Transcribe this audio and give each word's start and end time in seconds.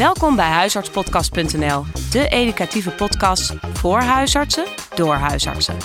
Welkom 0.00 0.36
bij 0.36 0.48
huisartspodcast.nl, 0.48 1.84
de 2.10 2.28
educatieve 2.28 2.90
podcast 2.90 3.54
voor 3.72 4.00
huisartsen 4.00 4.64
door 4.94 5.14
huisartsen. 5.14 5.76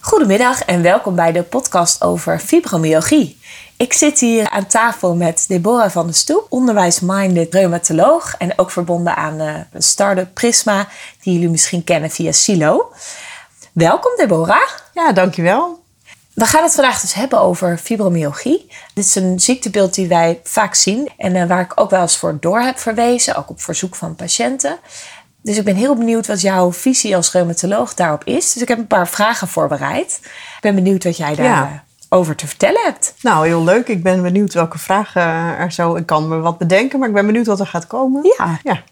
Goedemiddag 0.00 0.62
en 0.62 0.82
welkom 0.82 1.14
bij 1.14 1.32
de 1.32 1.42
podcast 1.42 2.02
over 2.02 2.38
fibromyalgie. 2.38 3.40
Ik 3.76 3.92
zit 3.92 4.18
hier 4.18 4.50
aan 4.50 4.66
tafel 4.66 5.14
met 5.14 5.44
Deborah 5.48 5.90
van 5.90 6.06
der 6.06 6.14
Stoep, 6.14 6.46
onderwijsminded 6.48 7.54
reumatoloog 7.54 8.34
en 8.36 8.58
ook 8.58 8.70
verbonden 8.70 9.16
aan 9.16 9.38
de 9.38 9.64
eh, 9.72 9.80
start-up 9.80 10.34
Prisma, 10.34 10.88
die 11.20 11.32
jullie 11.32 11.50
misschien 11.50 11.84
kennen 11.84 12.10
via 12.10 12.32
Silo. 12.32 12.92
Welkom 13.72 14.16
Deborah. 14.16 14.68
Ja, 14.94 15.12
dankjewel. 15.12 15.81
We 16.34 16.44
gaan 16.44 16.62
het 16.62 16.74
vandaag 16.74 17.00
dus 17.00 17.14
hebben 17.14 17.40
over 17.40 17.78
fibromyalgie. 17.78 18.66
Dit 18.94 19.04
is 19.04 19.14
een 19.14 19.40
ziektebeeld 19.40 19.94
die 19.94 20.08
wij 20.08 20.40
vaak 20.44 20.74
zien 20.74 21.08
en 21.16 21.34
uh, 21.34 21.46
waar 21.46 21.60
ik 21.60 21.80
ook 21.80 21.90
wel 21.90 22.00
eens 22.00 22.16
voor 22.16 22.36
door 22.40 22.60
heb 22.60 22.78
verwezen, 22.78 23.36
ook 23.36 23.50
op 23.50 23.60
verzoek 23.60 23.94
van 23.94 24.14
patiënten. 24.14 24.78
Dus 25.42 25.56
ik 25.56 25.64
ben 25.64 25.76
heel 25.76 25.94
benieuwd 25.94 26.26
wat 26.26 26.40
jouw 26.40 26.72
visie 26.72 27.16
als 27.16 27.32
reumatoloog 27.32 27.94
daarop 27.94 28.24
is. 28.24 28.52
Dus 28.52 28.62
ik 28.62 28.68
heb 28.68 28.78
een 28.78 28.86
paar 28.86 29.08
vragen 29.08 29.48
voorbereid. 29.48 30.20
Ik 30.22 30.58
ben 30.60 30.74
benieuwd 30.74 31.04
wat 31.04 31.16
jij 31.16 31.34
daarover 31.34 31.82
over 32.12 32.36
te 32.36 32.46
vertellen 32.46 32.82
hebt. 32.84 33.14
Nou, 33.20 33.46
heel 33.46 33.64
leuk. 33.64 33.88
Ik 33.88 34.02
ben 34.02 34.22
benieuwd 34.22 34.52
welke 34.52 34.78
vragen 34.78 35.22
er 35.56 35.72
zo... 35.72 35.94
Ik 35.96 36.06
kan 36.06 36.28
me 36.28 36.38
wat 36.38 36.58
bedenken, 36.58 36.98
maar 36.98 37.08
ik 37.08 37.14
ben 37.14 37.26
benieuwd 37.26 37.46
wat 37.46 37.60
er 37.60 37.66
gaat 37.66 37.86
komen. 37.86 38.34
Ja. 38.38 38.58
ja. 38.62 38.82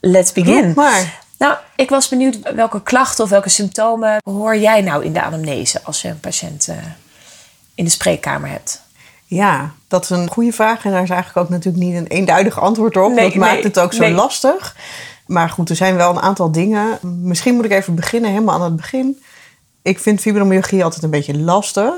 Let's 0.00 0.32
begin. 0.32 0.72
maar. 0.76 1.20
Nou, 1.40 1.56
ik 1.76 1.88
was 1.90 2.08
benieuwd 2.08 2.54
welke 2.54 2.82
klachten 2.82 3.24
of 3.24 3.30
welke 3.30 3.48
symptomen 3.48 4.20
hoor 4.24 4.56
jij 4.56 4.80
nou 4.80 5.04
in 5.04 5.12
de 5.12 5.22
anamnese 5.22 5.80
als 5.82 6.02
je 6.02 6.08
een 6.08 6.20
patiënt 6.20 6.68
uh, 6.68 6.76
in 7.74 7.84
de 7.84 7.90
spreekkamer 7.90 8.48
hebt? 8.48 8.82
Ja, 9.24 9.70
dat 9.88 10.02
is 10.02 10.10
een 10.10 10.30
goede 10.30 10.52
vraag. 10.52 10.84
En 10.84 10.90
daar 10.90 11.02
is 11.02 11.10
eigenlijk 11.10 11.46
ook 11.46 11.52
natuurlijk 11.52 11.84
niet 11.84 11.96
een 11.96 12.06
eenduidig 12.06 12.60
antwoord 12.60 12.96
op. 12.96 13.12
Nee, 13.12 13.28
dat 13.28 13.34
maakt 13.34 13.62
het 13.62 13.78
ook 13.78 13.92
zo 13.92 14.08
lastig. 14.08 14.76
Maar 15.26 15.50
goed, 15.50 15.70
er 15.70 15.76
zijn 15.76 15.96
wel 15.96 16.10
een 16.10 16.20
aantal 16.20 16.52
dingen. 16.52 16.98
Misschien 17.22 17.54
moet 17.54 17.64
ik 17.64 17.70
even 17.70 17.94
beginnen, 17.94 18.30
helemaal 18.30 18.54
aan 18.54 18.62
het 18.62 18.76
begin. 18.76 19.22
Ik 19.82 19.98
vind 19.98 20.20
fibromyalgie 20.20 20.84
altijd 20.84 21.02
een 21.02 21.10
beetje 21.10 21.38
lastig. 21.38 21.94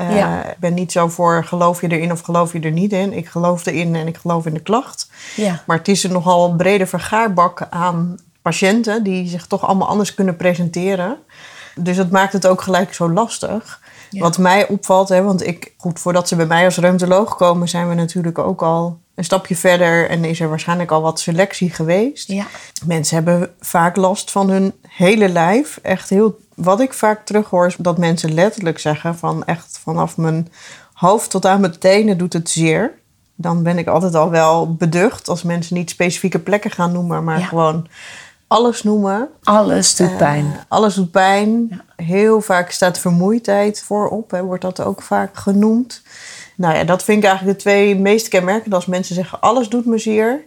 Uh, 0.00 0.38
Ik 0.50 0.58
ben 0.58 0.74
niet 0.74 0.92
zo 0.92 1.08
voor 1.08 1.44
geloof 1.44 1.80
je 1.80 1.88
erin 1.88 2.12
of 2.12 2.20
geloof 2.20 2.52
je 2.52 2.60
er 2.60 2.70
niet 2.70 2.92
in. 2.92 3.12
Ik 3.12 3.28
geloof 3.28 3.66
erin 3.66 3.94
en 3.94 4.06
ik 4.06 4.16
geloof 4.16 4.46
in 4.46 4.54
de 4.54 4.60
klacht. 4.60 5.10
Ja. 5.36 5.62
Maar 5.66 5.76
het 5.76 5.88
is 5.88 6.04
een 6.04 6.12
nogal 6.12 6.54
brede 6.54 6.86
vergaarbak 6.86 7.66
aan 7.70 8.18
patiënten 8.42 9.02
die 9.02 9.28
zich 9.28 9.46
toch 9.46 9.66
allemaal 9.66 9.88
anders 9.88 10.14
kunnen 10.14 10.36
presenteren. 10.36 11.16
Dus 11.74 11.96
dat 11.96 12.10
maakt 12.10 12.32
het 12.32 12.46
ook 12.46 12.62
gelijk 12.62 12.94
zo 12.94 13.10
lastig. 13.10 13.80
Wat 14.10 14.38
mij 14.38 14.68
opvalt, 14.68 15.08
hè, 15.08 15.22
want 15.22 15.46
ik, 15.46 15.72
goed, 15.76 16.00
voordat 16.00 16.28
ze 16.28 16.36
bij 16.36 16.46
mij 16.46 16.64
als 16.64 16.76
reumatoloog 16.76 17.36
komen, 17.36 17.68
zijn 17.68 17.88
we 17.88 17.94
natuurlijk 17.94 18.38
ook 18.38 18.62
al 18.62 19.00
een 19.14 19.24
stapje 19.24 19.56
verder 19.56 20.08
en 20.08 20.24
is 20.24 20.40
er 20.40 20.48
waarschijnlijk 20.48 20.90
al 20.90 21.02
wat 21.02 21.20
selectie 21.20 21.70
geweest. 21.70 22.28
Ja. 22.28 22.46
Mensen 22.86 23.14
hebben 23.14 23.50
vaak 23.60 23.96
last 23.96 24.30
van 24.30 24.50
hun 24.50 24.72
hele 24.88 25.28
lijf. 25.28 25.78
Echt 25.82 26.08
heel, 26.08 26.38
wat 26.54 26.80
ik 26.80 26.92
vaak 26.92 27.26
terughoor 27.26 27.66
is 27.66 27.76
dat 27.78 27.98
mensen 27.98 28.34
letterlijk 28.34 28.78
zeggen 28.78 29.16
van 29.18 29.44
echt 29.44 29.78
vanaf 29.82 30.16
mijn 30.16 30.52
hoofd 30.92 31.30
tot 31.30 31.46
aan 31.46 31.60
mijn 31.60 31.78
tenen 31.78 32.18
doet 32.18 32.32
het 32.32 32.50
zeer. 32.50 33.00
Dan 33.34 33.62
ben 33.62 33.78
ik 33.78 33.86
altijd 33.88 34.14
al 34.14 34.30
wel 34.30 34.74
beducht 34.74 35.28
als 35.28 35.42
mensen 35.42 35.76
niet 35.76 35.90
specifieke 35.90 36.38
plekken 36.38 36.70
gaan 36.70 36.92
noemen, 36.92 37.24
maar 37.24 37.40
gewoon 37.40 37.88
alles 38.52 38.82
noemen. 38.82 39.28
Alles 39.42 39.96
doet 39.96 40.10
eh, 40.10 40.16
pijn. 40.16 40.56
alles 40.68 40.94
doet 40.94 41.10
pijn. 41.10 41.82
Heel 41.96 42.40
vaak 42.40 42.70
staat 42.70 42.98
vermoeidheid 42.98 43.82
voorop, 43.82 44.30
hè, 44.30 44.42
wordt 44.42 44.62
dat 44.62 44.80
ook 44.80 45.02
vaak 45.02 45.36
genoemd. 45.36 46.02
Nou 46.56 46.74
ja, 46.74 46.84
dat 46.84 47.02
vind 47.02 47.18
ik 47.18 47.28
eigenlijk 47.28 47.58
de 47.58 47.62
twee 47.62 47.96
meest 47.96 48.28
kenmerkende. 48.28 48.76
Als 48.76 48.86
mensen 48.86 49.14
zeggen 49.14 49.40
alles 49.40 49.68
doet 49.68 49.86
me 49.86 49.98
zeer. 49.98 50.44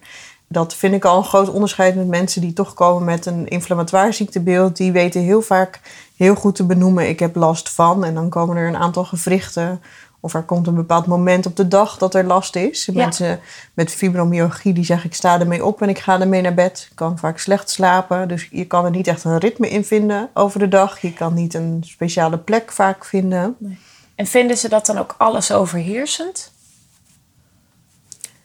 Dat 0.48 0.74
vind 0.74 0.94
ik 0.94 1.06
al 1.06 1.18
een 1.18 1.24
groot 1.24 1.50
onderscheid 1.50 1.96
met 1.96 2.08
mensen 2.08 2.42
die 2.42 2.54
toch 2.54 2.74
komen 2.74 3.04
met 3.04 3.26
een 3.26 3.48
inflammatoire 3.48 4.12
ziektebeeld. 4.12 4.78
Die 4.78 4.92
weten 4.92 5.22
heel 5.22 5.42
vaak 5.42 5.80
heel 6.16 6.36
goed 6.36 6.56
te 6.56 6.66
benoemen, 6.66 7.10
ik 7.10 7.20
heb 7.20 7.36
last 7.36 7.70
van. 7.70 8.04
En 8.04 8.14
dan 8.14 8.30
komen 8.30 8.58
er 8.58 8.68
een 8.68 8.78
aantal 8.78 9.06
gewrichten. 9.06 9.82
Of 10.26 10.34
er 10.34 10.44
komt 10.44 10.68
een 10.68 10.76
bepaald 10.76 11.06
moment 11.06 11.46
op 11.46 11.56
de 11.56 11.68
dag 11.68 11.98
dat 11.98 12.16
er 12.16 12.24
last 12.24 12.56
is. 12.56 12.90
Mensen 12.94 13.40
met 13.74 13.92
fibromyalgie 13.92 14.74
die 14.74 14.84
zeggen 14.84 15.10
ik 15.10 15.16
sta 15.16 15.40
ermee 15.40 15.66
op 15.66 15.82
en 15.82 15.90
ik 15.90 16.00
ga 16.00 16.20
ermee 16.20 16.42
naar 16.42 16.54
bed. 16.54 16.88
Ik 16.90 16.96
kan 16.96 17.18
vaak 17.18 17.38
slecht 17.38 17.70
slapen. 17.70 18.28
Dus 18.28 18.48
je 18.52 18.66
kan 18.66 18.86
er 18.86 18.92
niet 18.92 19.08
echt 19.08 19.24
een 19.24 19.38
ritme 19.38 19.70
in 19.70 19.86
vinden 19.86 20.30
over 20.34 20.60
de 20.60 20.68
dag. 20.68 21.02
Je 21.02 21.14
kan 21.14 21.34
niet 21.34 21.54
een 21.54 21.84
speciale 21.86 22.38
plek 22.38 22.72
vaak 22.72 23.06
vinden. 23.06 23.56
Nee. 23.58 23.78
En 24.16 24.26
vinden 24.26 24.58
ze 24.58 24.70
dat 24.70 24.86
dan 24.86 24.98
ook 24.98 25.16
alles 25.18 25.52
overheersend? 25.52 26.52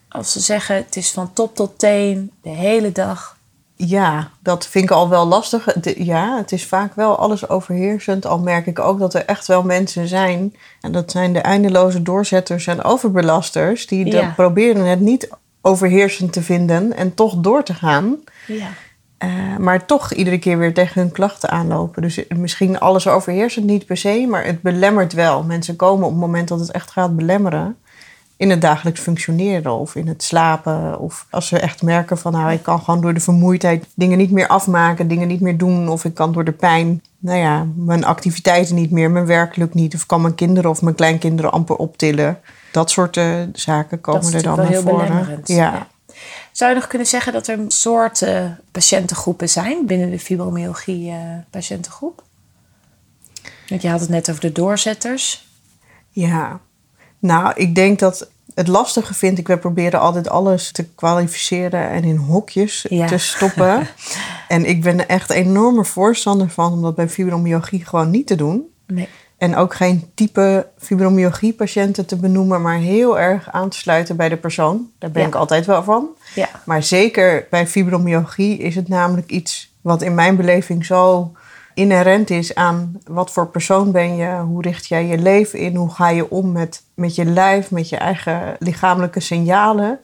Als 0.09 0.31
ze 0.31 0.39
zeggen 0.39 0.75
het 0.75 0.95
is 0.95 1.11
van 1.11 1.33
top 1.33 1.55
tot 1.55 1.79
teen, 1.79 2.31
de 2.41 2.49
hele 2.49 2.91
dag. 2.91 3.37
Ja, 3.85 4.29
dat 4.39 4.67
vind 4.67 4.83
ik 4.83 4.91
al 4.91 5.09
wel 5.09 5.25
lastig. 5.25 5.75
Ja, 5.97 6.37
het 6.37 6.51
is 6.51 6.65
vaak 6.65 6.95
wel 6.95 7.17
alles 7.17 7.49
overheersend. 7.49 8.25
Al 8.25 8.39
merk 8.39 8.65
ik 8.65 8.79
ook 8.79 8.99
dat 8.99 9.13
er 9.13 9.25
echt 9.25 9.47
wel 9.47 9.63
mensen 9.63 10.07
zijn. 10.07 10.55
En 10.81 10.91
dat 10.91 11.11
zijn 11.11 11.33
de 11.33 11.39
eindeloze 11.39 12.01
doorzetters 12.01 12.67
en 12.67 12.83
overbelasters. 12.83 13.87
Die 13.87 14.33
proberen 14.35 14.85
het 14.85 14.99
niet 14.99 15.29
overheersend 15.61 16.33
te 16.33 16.41
vinden 16.41 16.95
en 16.95 17.13
toch 17.13 17.35
door 17.35 17.63
te 17.63 17.73
gaan. 17.73 18.17
Ja. 18.47 18.67
Uh, 19.23 19.57
maar 19.57 19.85
toch 19.85 20.13
iedere 20.13 20.39
keer 20.39 20.57
weer 20.57 20.73
tegen 20.73 21.01
hun 21.01 21.11
klachten 21.11 21.49
aanlopen. 21.49 22.01
Dus 22.01 22.23
misschien 22.29 22.79
alles 22.79 23.07
overheersend 23.07 23.65
niet 23.65 23.85
per 23.85 23.97
se, 23.97 24.25
maar 24.29 24.45
het 24.45 24.61
belemmert 24.61 25.13
wel. 25.13 25.43
Mensen 25.43 25.75
komen 25.75 26.05
op 26.05 26.11
het 26.11 26.19
moment 26.19 26.47
dat 26.47 26.59
het 26.59 26.71
echt 26.71 26.91
gaat 26.91 27.15
belemmeren 27.15 27.77
in 28.41 28.49
het 28.49 28.61
dagelijks 28.61 28.99
functioneren 28.99 29.71
of 29.71 29.95
in 29.95 30.07
het 30.07 30.23
slapen. 30.23 30.99
Of 30.99 31.25
als 31.29 31.47
ze 31.47 31.59
echt 31.59 31.81
merken 31.81 32.17
van 32.17 32.31
nou, 32.31 32.51
ik 32.51 32.63
kan 32.63 32.79
gewoon 32.79 33.01
door 33.01 33.13
de 33.13 33.19
vermoeidheid 33.19 33.85
dingen 33.93 34.17
niet 34.17 34.31
meer 34.31 34.47
afmaken, 34.47 35.07
dingen 35.07 35.27
niet 35.27 35.41
meer 35.41 35.57
doen. 35.57 35.89
Of 35.89 36.05
ik 36.05 36.13
kan 36.13 36.31
door 36.31 36.43
de 36.43 36.51
pijn, 36.51 37.03
nou 37.17 37.37
ja, 37.37 37.67
mijn 37.75 38.05
activiteiten 38.05 38.75
niet 38.75 38.91
meer, 38.91 39.11
mijn 39.11 39.25
werk 39.25 39.55
lukt 39.55 39.73
niet. 39.73 39.95
Of 39.95 40.05
kan 40.05 40.21
mijn 40.21 40.35
kinderen 40.35 40.69
of 40.69 40.81
mijn 40.81 40.95
kleinkinderen 40.95 41.51
amper 41.51 41.75
optillen. 41.75 42.39
Dat 42.71 42.91
soort 42.91 43.17
uh, 43.17 43.41
zaken 43.53 44.01
komen 44.01 44.33
er 44.33 44.43
dan 44.43 44.57
naar 44.57 44.73
voren. 44.73 45.41
ja. 45.43 45.87
Zou 46.51 46.69
je 46.69 46.75
nog 46.77 46.87
kunnen 46.87 47.07
zeggen 47.07 47.33
dat 47.33 47.47
er 47.47 47.59
soorten 47.67 48.59
patiëntengroepen 48.71 49.49
zijn 49.49 49.85
binnen 49.85 50.11
de 50.11 50.19
fibromyalgie-patiëntengroep? 50.19 52.23
Want 53.67 53.81
je 53.81 53.89
had 53.89 53.99
het 53.99 54.09
net 54.09 54.29
over 54.29 54.41
de 54.41 54.51
doorzetters. 54.51 55.47
Ja, 56.09 56.59
nou, 57.21 57.51
ik 57.55 57.75
denk 57.75 57.99
dat 57.99 58.29
het 58.53 58.67
lastige 58.67 59.13
vind 59.13 59.37
ik, 59.37 59.47
we 59.47 59.57
proberen 59.57 59.99
altijd 59.99 60.29
alles 60.29 60.71
te 60.71 60.83
kwalificeren 60.83 61.89
en 61.89 62.03
in 62.03 62.15
hokjes 62.15 62.85
te 63.07 63.17
stoppen. 63.17 63.87
en 64.47 64.65
ik 64.65 64.81
ben 64.81 64.99
er 64.99 65.07
echt 65.07 65.29
een 65.29 65.35
enorme 65.35 65.85
voorstander 65.85 66.49
van 66.49 66.73
om 66.73 66.81
dat 66.81 66.95
bij 66.95 67.09
fibromyalgie 67.09 67.85
gewoon 67.85 68.09
niet 68.09 68.27
te 68.27 68.35
doen. 68.35 68.69
Nee. 68.87 69.07
En 69.37 69.55
ook 69.55 69.73
geen 69.73 70.11
type 70.13 70.67
fibromyalgie-patiënten 70.77 72.05
te 72.05 72.15
benoemen, 72.15 72.61
maar 72.61 72.77
heel 72.77 73.19
erg 73.19 73.51
aan 73.51 73.69
te 73.69 73.77
sluiten 73.77 74.15
bij 74.15 74.29
de 74.29 74.37
persoon. 74.37 74.89
Daar 74.99 75.11
ben 75.11 75.27
ik 75.27 75.35
altijd 75.35 75.65
wel 75.65 75.83
van. 75.83 76.07
Ja. 76.35 76.49
Maar 76.65 76.83
zeker 76.83 77.47
bij 77.49 77.67
fibromyalgie 77.67 78.57
is 78.57 78.75
het 78.75 78.87
namelijk 78.87 79.29
iets 79.29 79.73
wat 79.81 80.01
in 80.01 80.15
mijn 80.15 80.35
beleving 80.35 80.85
zo 80.85 81.31
inherent 81.73 82.29
is 82.29 82.55
aan 82.55 82.97
wat 83.07 83.31
voor 83.31 83.47
persoon 83.47 83.91
ben 83.91 84.15
je, 84.15 84.37
hoe 84.37 84.61
richt 84.61 84.87
jij 84.87 85.05
je 85.05 85.17
leven 85.17 85.59
in, 85.59 85.75
hoe 85.75 85.91
ga 85.91 86.09
je 86.09 86.29
om 86.29 86.51
met, 86.51 86.83
met 86.93 87.15
je 87.15 87.25
lijf, 87.25 87.71
met 87.71 87.89
je 87.89 87.97
eigen 87.97 88.55
lichamelijke 88.59 89.19
signalen. 89.19 89.99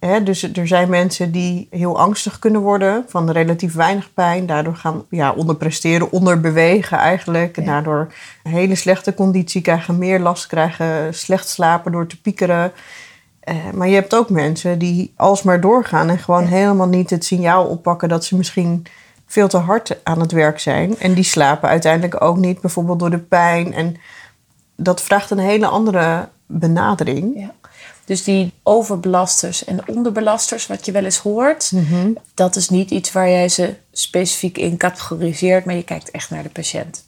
Ja. 0.00 0.20
dus 0.20 0.42
er 0.42 0.66
zijn 0.66 0.90
mensen 0.90 1.32
die 1.32 1.66
heel 1.70 1.98
angstig 1.98 2.38
kunnen 2.38 2.60
worden 2.60 3.04
van 3.08 3.30
relatief 3.30 3.74
weinig 3.74 4.14
pijn, 4.14 4.46
daardoor 4.46 4.76
gaan 4.76 5.04
ja, 5.10 5.32
onderpresteren, 5.32 6.12
onderbewegen 6.12 6.98
eigenlijk, 6.98 7.56
en 7.56 7.64
daardoor 7.64 8.12
een 8.42 8.52
hele 8.52 8.74
slechte 8.74 9.14
conditie 9.14 9.60
krijgen, 9.62 9.98
meer 9.98 10.20
last 10.20 10.46
krijgen, 10.46 11.14
slecht 11.14 11.48
slapen 11.48 11.92
door 11.92 12.06
te 12.06 12.20
piekeren. 12.20 12.72
Eh, 13.48 13.56
maar 13.74 13.88
je 13.88 13.94
hebt 13.94 14.14
ook 14.14 14.30
mensen 14.30 14.78
die 14.78 15.12
alsmaar 15.16 15.60
doorgaan 15.60 16.08
en 16.08 16.18
gewoon 16.18 16.46
helemaal 16.46 16.88
niet 16.88 17.10
het 17.10 17.24
signaal 17.24 17.66
oppakken 17.66 18.08
dat 18.08 18.24
ze 18.24 18.36
misschien 18.36 18.86
veel 19.28 19.48
te 19.48 19.56
hard 19.56 19.96
aan 20.02 20.20
het 20.20 20.32
werk 20.32 20.58
zijn. 20.60 20.98
En 20.98 21.14
die 21.14 21.24
slapen 21.24 21.68
uiteindelijk 21.68 22.22
ook 22.22 22.36
niet, 22.36 22.60
bijvoorbeeld 22.60 22.98
door 22.98 23.10
de 23.10 23.18
pijn. 23.18 23.72
En 23.74 23.96
dat 24.76 25.02
vraagt 25.02 25.30
een 25.30 25.38
hele 25.38 25.66
andere 25.66 26.28
benadering. 26.46 27.40
Ja. 27.40 27.54
Dus 28.04 28.24
die 28.24 28.52
overbelasters 28.62 29.64
en 29.64 29.88
onderbelasters, 29.88 30.66
wat 30.66 30.86
je 30.86 30.92
wel 30.92 31.04
eens 31.04 31.18
hoort, 31.18 31.72
mhm. 31.72 32.12
dat 32.34 32.56
is 32.56 32.68
niet 32.68 32.90
iets 32.90 33.12
waar 33.12 33.28
jij 33.28 33.48
ze 33.48 33.74
specifiek 33.92 34.58
in 34.58 34.76
categoriseert, 34.76 35.64
maar 35.64 35.74
je 35.74 35.84
kijkt 35.84 36.10
echt 36.10 36.30
naar 36.30 36.42
de 36.42 36.48
patiënt. 36.48 37.04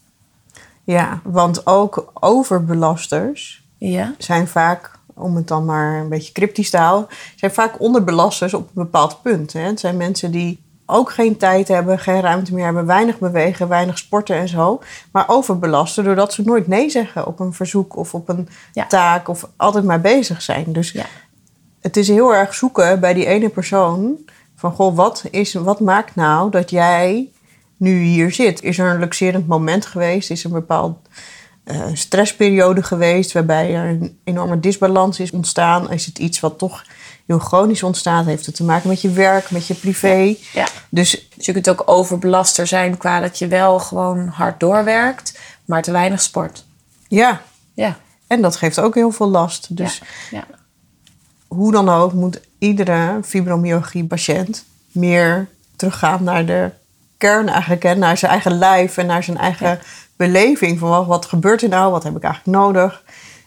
Ja, 0.85 1.21
want 1.25 1.67
ook 1.67 2.11
overbelasters 2.15 3.63
ja. 3.79 4.15
zijn 4.19 4.49
vaak, 4.49 4.99
om 5.15 5.37
het 5.37 5.49
dan 5.49 5.65
maar 5.65 6.01
een 6.01 6.09
beetje 6.09 6.33
cryptisch 6.33 6.71
te 6.71 6.79
houden, 6.79 7.09
zijn 7.37 7.53
vaak 7.53 7.81
onderbelasters 7.81 8.55
op 8.55 8.67
een 8.67 8.83
bepaald 8.83 9.23
punt. 9.23 9.53
Hè. 9.53 9.61
Het 9.61 9.81
zijn 9.81 9.97
mensen 9.97 10.31
die 10.31 10.63
ook 10.91 11.11
geen 11.11 11.37
tijd 11.37 11.69
hebben, 11.69 11.99
geen 11.99 12.21
ruimte 12.21 12.55
meer 12.55 12.65
hebben, 12.65 12.87
weinig 12.87 13.19
bewegen, 13.19 13.69
weinig 13.69 13.99
sporten 13.99 14.37
en 14.37 14.49
zo. 14.49 14.83
Maar 15.13 15.29
overbelasten 15.29 16.05
doordat 16.05 16.33
ze 16.33 16.43
nooit 16.43 16.67
nee 16.67 16.91
zeggen 16.91 17.27
op 17.27 17.41
een 17.41 17.53
verzoek 17.53 17.97
of 17.97 18.15
op 18.15 18.29
een 18.29 18.49
taak 18.89 19.29
of 19.29 19.49
altijd 19.57 19.85
maar 19.85 20.01
bezig 20.01 20.43
zijn. 20.43 20.73
Dus 20.73 20.91
ja. 20.91 21.05
het 21.81 21.97
is 21.97 22.09
heel 22.09 22.35
erg 22.35 22.55
zoeken 22.55 23.01
bij 23.01 23.15
die 23.15 23.27
ene 23.27 23.49
persoon. 23.49 24.17
Van 24.57 24.73
goh, 24.73 24.97
wat, 24.97 25.25
is, 25.31 25.55
wat 25.55 25.81
maakt 25.81 26.15
nou 26.15 26.51
dat 26.51 26.71
jij 26.71 27.31
nu 27.77 28.03
hier 28.03 28.33
zit? 28.33 28.63
Is 28.63 28.79
er 28.79 28.91
een 28.91 29.01
luxerend 29.01 29.47
moment 29.47 29.87
geweest? 29.87 30.31
Is 30.31 30.41
er 30.41 30.47
een 30.47 30.61
bepaald 30.61 30.99
uh, 31.65 31.87
stressperiode 31.93 32.83
geweest 32.83 33.33
waarbij 33.33 33.75
er 33.75 33.89
een 33.89 34.19
enorme 34.25 34.61
disbalans 34.61 35.21
is 35.21 35.31
ontstaan? 35.31 35.91
Is 35.91 36.07
het 36.07 36.19
iets 36.19 36.41
wat 36.41 36.59
toch 36.59 36.85
heel 37.31 37.39
chronisch 37.39 37.83
ontstaat? 37.83 38.25
Heeft 38.25 38.47
het 38.47 38.55
te 38.55 38.65
maken 38.65 38.89
met 38.89 39.01
je 39.01 39.11
werk, 39.11 39.51
met 39.51 39.67
je 39.67 39.75
privé? 39.75 40.37
Ja. 40.53 40.67
Dus, 40.89 41.29
dus 41.37 41.47
je 41.47 41.53
kunt 41.53 41.69
ook 41.69 41.83
overbelaster 41.85 42.67
zijn 42.67 42.97
qua 42.97 43.21
dat 43.21 43.39
je 43.39 43.47
wel 43.47 43.79
gewoon 43.79 44.29
hard 44.29 44.61
doorwerkt, 44.61 45.39
maar 45.65 45.83
te 45.83 45.93
weinig 45.93 46.21
sport. 46.21 46.65
Ja. 47.09 47.41
ja. 47.75 47.97
En 48.27 48.43
dat 48.43 48.57
geeft 48.57 48.81
ook 48.81 48.95
heel 48.95 49.11
veel 49.11 49.29
last. 49.29 49.77
Dus 49.77 50.03
ja. 50.31 50.45
hoe 51.47 51.73
dan 51.73 51.89
ook 51.89 52.13
moet 52.13 52.41
iedere 52.59 53.19
fibromyalgie-patiënt 53.25 54.65
meer 54.93 55.49
teruggaan 55.77 56.25
naar 56.25 56.47
de 56.47 56.71
kern 57.19 57.49
eigenlijk. 57.49 57.97
naar 57.97 58.19
zijn 58.19 58.33
eigen 58.33 58.59
lijf 58.59 58.97
en 58.97 59.07
naar 59.07 59.23
zijn 59.23 59.39
eigen 59.39 59.81
beleving. 60.17 60.79
Van 60.79 60.89
wat, 60.89 61.07
wat 61.07 61.27
gebeurt 61.27 61.63
er 61.63 61.69
nou? 61.69 61.91
Wat 61.91 62.03
heb 62.03 62.17
ik 62.17 62.23
eigenlijk 62.23 62.59
nodig? 62.59 63.03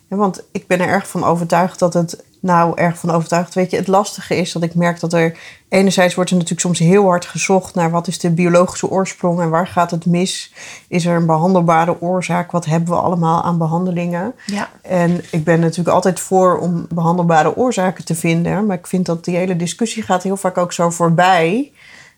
want 0.07 0.43
ik 0.51 0.67
ben 0.67 0.79
er 0.79 0.87
erg 0.87 1.07
van 1.07 1.23
overtuigd 1.23 1.79
dat 1.79 1.93
het 1.93 2.23
nou 2.43 2.77
erg 2.77 2.97
van 2.97 3.11
overtuigd. 3.11 3.53
Weet 3.53 3.71
je, 3.71 3.77
het 3.77 3.87
lastige 3.87 4.35
is 4.35 4.51
dat 4.51 4.63
ik 4.63 4.75
merk 4.75 4.99
dat 4.99 5.13
er 5.13 5.37
enerzijds 5.69 6.15
wordt 6.15 6.29
er 6.29 6.35
natuurlijk 6.35 6.65
soms 6.65 6.79
heel 6.79 7.03
hard 7.03 7.25
gezocht 7.25 7.75
naar 7.75 7.91
wat 7.91 8.07
is 8.07 8.19
de 8.19 8.31
biologische 8.31 8.89
oorsprong 8.89 9.41
en 9.41 9.49
waar 9.49 9.67
gaat 9.67 9.91
het 9.91 10.05
mis? 10.05 10.53
Is 10.87 11.05
er 11.05 11.15
een 11.15 11.25
behandelbare 11.25 12.01
oorzaak? 12.01 12.51
Wat 12.51 12.65
hebben 12.65 12.89
we 12.89 12.99
allemaal 12.99 13.43
aan 13.43 13.57
behandelingen? 13.57 14.33
Ja. 14.45 14.69
En 14.81 15.23
ik 15.31 15.43
ben 15.43 15.59
natuurlijk 15.59 15.95
altijd 15.95 16.19
voor 16.19 16.57
om 16.57 16.85
behandelbare 16.89 17.55
oorzaken 17.55 18.05
te 18.05 18.15
vinden, 18.15 18.65
maar 18.65 18.77
ik 18.77 18.87
vind 18.87 19.05
dat 19.05 19.25
die 19.25 19.35
hele 19.35 19.55
discussie 19.55 20.03
gaat 20.03 20.23
heel 20.23 20.37
vaak 20.37 20.57
ook 20.57 20.73
zo 20.73 20.89
voorbij 20.89 21.71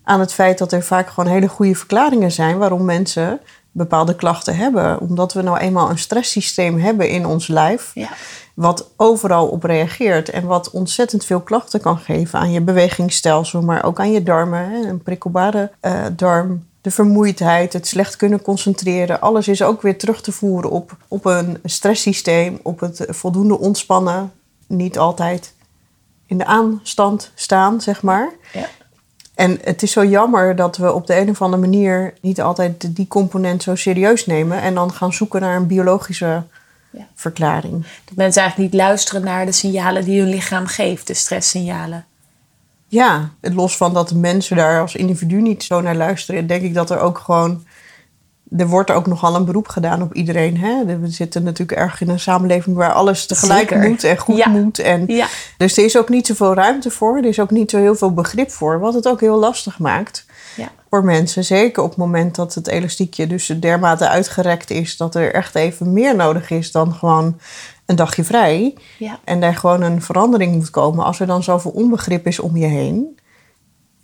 aan 0.03 0.19
het 0.19 0.33
feit 0.33 0.57
dat 0.57 0.71
er 0.71 0.83
vaak 0.83 1.09
gewoon 1.09 1.31
hele 1.31 1.47
goede 1.47 1.75
verklaringen 1.75 2.31
zijn 2.31 2.57
waarom 2.57 2.85
mensen 2.85 3.39
bepaalde 3.75 4.15
klachten 4.15 4.55
hebben. 4.55 4.99
Omdat 4.99 5.33
we 5.33 5.41
nou 5.41 5.57
eenmaal 5.57 5.89
een 5.89 5.97
stresssysteem 5.97 6.79
hebben 6.79 7.09
in 7.09 7.25
ons 7.25 7.47
lijf. 7.47 7.91
Ja. 7.93 8.09
Wat 8.53 8.89
overal 8.95 9.47
op 9.47 9.63
reageert. 9.63 10.29
En 10.29 10.45
wat 10.45 10.69
ontzettend 10.69 11.25
veel 11.25 11.41
klachten 11.41 11.81
kan 11.81 11.97
geven 11.97 12.39
aan 12.39 12.51
je 12.51 12.61
bewegingsstelsel. 12.61 13.61
Maar 13.61 13.83
ook 13.83 13.99
aan 13.99 14.11
je 14.11 14.23
darmen. 14.23 14.69
Hè. 14.69 14.87
Een 14.87 15.03
prikkelbare 15.03 15.71
uh, 15.81 16.05
darm. 16.15 16.65
De 16.81 16.91
vermoeidheid, 16.91 17.73
het 17.73 17.87
slecht 17.87 18.15
kunnen 18.15 18.41
concentreren. 18.41 19.21
Alles 19.21 19.47
is 19.47 19.61
ook 19.61 19.81
weer 19.81 19.97
terug 19.97 20.21
te 20.21 20.31
voeren 20.31 20.71
op, 20.71 20.97
op 21.07 21.25
een 21.25 21.57
stresssysteem. 21.63 22.59
Op 22.63 22.79
het 22.79 23.05
voldoende 23.09 23.59
ontspannen. 23.59 24.31
Niet 24.67 24.97
altijd 24.97 25.53
in 26.25 26.37
de 26.37 26.45
aanstand 26.45 27.31
staan, 27.33 27.81
zeg 27.81 28.01
maar. 28.01 28.29
Ja. 28.53 28.67
En 29.35 29.59
het 29.63 29.83
is 29.83 29.91
zo 29.91 30.05
jammer 30.05 30.55
dat 30.55 30.77
we 30.77 30.93
op 30.93 31.07
de 31.07 31.19
een 31.19 31.29
of 31.29 31.41
andere 31.41 31.61
manier 31.61 32.13
niet 32.21 32.41
altijd 32.41 32.95
die 32.95 33.07
component 33.07 33.63
zo 33.63 33.75
serieus 33.75 34.25
nemen 34.25 34.61
en 34.61 34.73
dan 34.73 34.93
gaan 34.93 35.13
zoeken 35.13 35.41
naar 35.41 35.55
een 35.55 35.67
biologische 35.67 36.43
ja. 36.89 37.07
verklaring. 37.15 37.85
Dat 38.05 38.15
mensen 38.15 38.41
eigenlijk 38.41 38.71
niet 38.71 38.81
luisteren 38.81 39.23
naar 39.23 39.45
de 39.45 39.51
signalen 39.51 40.05
die 40.05 40.19
hun 40.19 40.29
lichaam 40.29 40.65
geeft, 40.65 41.07
de 41.07 41.13
stresssignalen. 41.13 42.05
Ja, 42.87 43.29
los 43.41 43.77
van 43.77 43.93
dat 43.93 44.13
mensen 44.13 44.55
daar 44.55 44.81
als 44.81 44.95
individu 44.95 45.41
niet 45.41 45.63
zo 45.63 45.81
naar 45.81 45.95
luisteren, 45.95 46.47
denk 46.47 46.63
ik 46.63 46.73
dat 46.73 46.89
er 46.89 46.99
ook 46.99 47.17
gewoon 47.17 47.63
er 48.57 48.67
wordt 48.67 48.91
ook 48.91 49.07
nogal 49.07 49.35
een 49.35 49.45
beroep 49.45 49.67
gedaan 49.67 50.01
op 50.01 50.13
iedereen. 50.13 50.57
Hè? 50.57 50.99
We 50.99 51.07
zitten 51.07 51.43
natuurlijk 51.43 51.79
erg 51.79 52.01
in 52.01 52.09
een 52.09 52.19
samenleving 52.19 52.75
waar 52.75 52.93
alles 52.93 53.25
tegelijk 53.25 53.75
moet 53.75 54.03
en 54.03 54.17
goed 54.17 54.45
moet. 54.45 54.79
En 54.79 55.05
Dus 55.57 55.77
er 55.77 55.85
is 55.85 55.97
ook 55.97 56.09
niet 56.09 56.27
zoveel 56.27 56.53
ruimte 56.53 56.91
voor. 56.91 57.17
Er 57.17 57.25
is 57.25 57.39
ook 57.39 57.51
niet 57.51 57.69
zo 57.69 57.77
heel 57.77 57.95
veel 57.95 58.13
begrip 58.13 58.51
voor. 58.51 58.79
Wat 58.79 58.93
het 58.93 59.07
ook 59.07 59.19
heel 59.19 59.39
lastig 59.39 59.79
maakt 59.79 60.25
ja. 60.55 60.71
voor 60.89 61.03
mensen. 61.03 61.43
Zeker 61.43 61.83
op 61.83 61.89
het 61.89 61.97
moment 61.97 62.35
dat 62.35 62.53
het 62.53 62.67
elastiekje 62.67 63.27
dus 63.27 63.47
dermate 63.59 64.07
uitgerekt 64.07 64.69
is... 64.69 64.97
dat 64.97 65.15
er 65.15 65.33
echt 65.33 65.55
even 65.55 65.93
meer 65.93 66.15
nodig 66.15 66.49
is 66.49 66.71
dan 66.71 66.93
gewoon 66.93 67.39
een 67.85 67.95
dagje 67.95 68.23
vrij. 68.23 68.75
Ja. 68.97 69.19
En 69.23 69.39
daar 69.39 69.55
gewoon 69.55 69.81
een 69.81 70.01
verandering 70.01 70.55
moet 70.55 70.69
komen. 70.69 71.05
Als 71.05 71.19
er 71.19 71.27
dan 71.27 71.43
zoveel 71.43 71.71
onbegrip 71.71 72.27
is 72.27 72.39
om 72.39 72.57
je 72.57 72.67
heen 72.67 73.17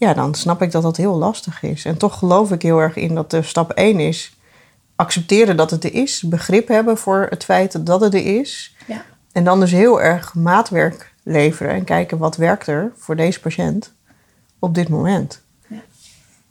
ja, 0.01 0.13
dan 0.13 0.35
snap 0.35 0.61
ik 0.61 0.71
dat 0.71 0.83
dat 0.83 0.97
heel 0.97 1.15
lastig 1.15 1.63
is. 1.63 1.85
En 1.85 1.97
toch 1.97 2.17
geloof 2.17 2.51
ik 2.51 2.61
heel 2.61 2.79
erg 2.79 2.95
in 2.95 3.15
dat 3.15 3.31
de 3.31 3.41
stap 3.41 3.71
1 3.71 3.99
is 3.99 4.37
accepteren 4.95 5.57
dat 5.57 5.71
het 5.71 5.83
er 5.83 5.93
is, 5.93 6.21
begrip 6.21 6.67
hebben 6.67 6.97
voor 6.97 7.27
het 7.29 7.43
feit 7.43 7.85
dat 7.85 8.01
het 8.01 8.13
er 8.13 8.25
is. 8.39 8.75
Ja. 8.87 9.05
En 9.31 9.43
dan 9.43 9.59
dus 9.59 9.71
heel 9.71 10.01
erg 10.01 10.35
maatwerk 10.35 11.13
leveren 11.23 11.73
en 11.73 11.83
kijken 11.83 12.17
wat 12.17 12.35
werkt 12.35 12.67
er 12.67 12.91
voor 12.97 13.15
deze 13.15 13.39
patiënt 13.39 13.93
op 14.59 14.75
dit 14.75 14.89
moment. 14.89 15.41
Ja. 15.67 15.81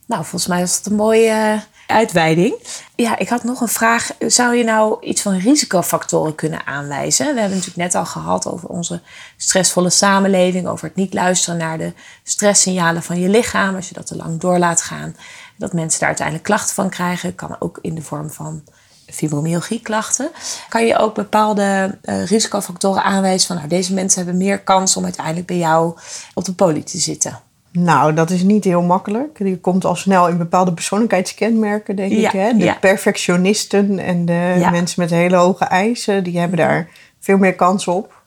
Nou, 0.07 0.23
volgens 0.23 0.47
mij 0.47 0.61
was 0.61 0.77
het 0.77 0.87
een 0.87 0.95
mooie 0.95 1.63
uitweiding. 1.91 2.55
Ja, 2.95 3.19
ik 3.19 3.29
had 3.29 3.45
nog 3.45 3.61
een 3.61 3.69
vraag. 3.69 4.11
Zou 4.19 4.57
je 4.57 4.65
nou 4.65 5.07
iets 5.07 5.23
van 5.23 5.39
risicofactoren 5.39 6.35
kunnen 6.35 6.67
aanwijzen? 6.67 7.35
We 7.35 7.41
hebben 7.41 7.59
natuurlijk 7.59 7.93
net 7.93 7.95
al 7.95 8.07
gehad 8.07 8.47
over 8.47 8.69
onze 8.69 9.01
stressvolle 9.37 9.91
samenleving, 9.91 10.67
over 10.67 10.87
het 10.87 10.97
niet 10.97 11.15
luisteren 11.15 11.59
naar 11.59 11.79
de 11.79 11.93
stresssignalen 12.23 13.03
van 13.03 13.21
je 13.21 13.29
lichaam 13.29 13.75
als 13.75 13.89
je 13.89 13.95
dat 13.95 14.07
te 14.07 14.17
lang 14.17 14.41
door 14.41 14.59
laat 14.59 14.83
gaan. 14.83 15.17
Dat 15.57 15.73
mensen 15.73 15.99
daar 15.99 16.09
uiteindelijk 16.09 16.47
klachten 16.47 16.75
van 16.75 16.91
krijgen, 16.91 17.35
kan 17.35 17.57
ook 17.59 17.79
in 17.83 17.95
de 17.95 18.03
vorm 18.03 18.31
van 18.31 18.63
fibromyalgie-klachten. 19.07 20.31
Kan 20.69 20.87
je 20.87 20.97
ook 20.97 21.15
bepaalde 21.15 21.99
uh, 22.03 22.27
risicofactoren 22.27 23.03
aanwijzen 23.03 23.47
van 23.47 23.57
nou, 23.57 23.69
deze 23.69 23.95
mensen 23.95 24.25
hebben 24.25 24.45
meer 24.45 24.61
kans 24.61 24.97
om 24.97 25.05
uiteindelijk 25.05 25.47
bij 25.47 25.57
jou 25.57 25.99
op 26.35 26.45
de 26.45 26.53
poli 26.53 26.83
te 26.83 26.99
zitten? 26.99 27.41
Nou, 27.73 28.15
dat 28.15 28.31
is 28.31 28.43
niet 28.43 28.65
heel 28.65 28.83
makkelijk. 28.83 29.39
Je 29.39 29.61
komt 29.61 29.85
al 29.85 29.95
snel 29.95 30.29
in 30.29 30.39
bepaalde 30.39 30.73
persoonlijkheidskenmerken, 30.73 31.97
denk 31.97 32.13
ik. 32.13 32.31
Hè? 32.31 32.53
De 32.57 32.77
perfectionisten 32.81 33.99
en 33.99 34.25
de 34.25 34.69
mensen 34.71 35.03
met 35.03 35.11
hele 35.11 35.37
hoge 35.37 35.65
eisen, 35.65 36.25
die 36.25 36.39
hebben 36.39 36.59
daar 36.59 36.89
veel 37.19 37.39
meer 37.39 37.55
kans 37.55 37.89
op. 37.89 38.23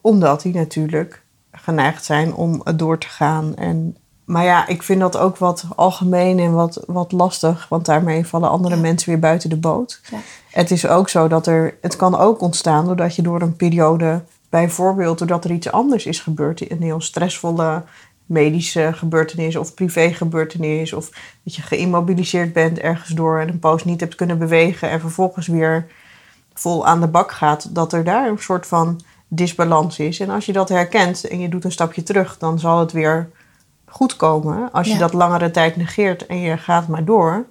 Omdat 0.00 0.42
die 0.42 0.54
natuurlijk 0.54 1.22
geneigd 1.52 2.04
zijn 2.04 2.34
om 2.34 2.62
door 2.76 2.98
te 2.98 3.08
gaan. 3.08 3.56
En, 3.56 3.96
maar 4.24 4.44
ja, 4.44 4.66
ik 4.66 4.82
vind 4.82 5.00
dat 5.00 5.16
ook 5.16 5.36
wat 5.36 5.64
algemeen 5.76 6.38
en 6.38 6.52
wat, 6.52 6.82
wat 6.86 7.12
lastig. 7.12 7.66
Want 7.68 7.86
daarmee 7.86 8.26
vallen 8.26 8.50
andere 8.50 8.76
mensen 8.76 9.08
weer 9.08 9.18
buiten 9.18 9.50
de 9.50 9.56
boot. 9.56 10.00
Het 10.50 10.70
is 10.70 10.86
ook 10.86 11.08
zo 11.08 11.28
dat 11.28 11.46
er... 11.46 11.74
Het 11.80 11.96
kan 11.96 12.18
ook 12.18 12.40
ontstaan 12.40 12.86
doordat 12.86 13.14
je 13.14 13.22
door 13.22 13.42
een 13.42 13.56
periode... 13.56 14.22
Bijvoorbeeld 14.50 15.18
doordat 15.18 15.44
er 15.44 15.50
iets 15.50 15.72
anders 15.72 16.06
is 16.06 16.20
gebeurd. 16.20 16.70
Een 16.70 16.82
heel 16.82 17.00
stressvolle 17.00 17.82
medische 18.28 18.92
gebeurtenis 18.94 19.56
of 19.56 19.74
privé 19.74 20.12
gebeurtenis. 20.12 20.92
Of 20.92 21.10
dat 21.44 21.54
je 21.54 21.62
geïmmobiliseerd 21.62 22.52
bent 22.52 22.78
ergens 22.78 23.08
door 23.08 23.40
en 23.40 23.48
een 23.48 23.58
poos 23.58 23.84
niet 23.84 24.00
hebt 24.00 24.14
kunnen 24.14 24.38
bewegen 24.38 24.90
en 24.90 25.00
vervolgens 25.00 25.46
weer 25.46 25.86
vol 26.54 26.86
aan 26.86 27.00
de 27.00 27.06
bak 27.06 27.32
gaat. 27.32 27.74
Dat 27.74 27.92
er 27.92 28.04
daar 28.04 28.28
een 28.28 28.38
soort 28.38 28.66
van 28.66 29.00
disbalans 29.28 29.98
is. 29.98 30.20
En 30.20 30.30
als 30.30 30.46
je 30.46 30.52
dat 30.52 30.68
herkent 30.68 31.28
en 31.28 31.40
je 31.40 31.48
doet 31.48 31.64
een 31.64 31.72
stapje 31.72 32.02
terug, 32.02 32.38
dan 32.38 32.58
zal 32.58 32.78
het 32.78 32.92
weer 32.92 33.30
goed 33.84 34.16
komen. 34.16 34.72
Als 34.72 34.88
je 34.88 34.98
dat 34.98 35.12
langere 35.12 35.50
tijd 35.50 35.76
negeert 35.76 36.26
en 36.26 36.40
je 36.40 36.56
gaat 36.56 36.88
maar 36.88 37.04
door, 37.04 37.46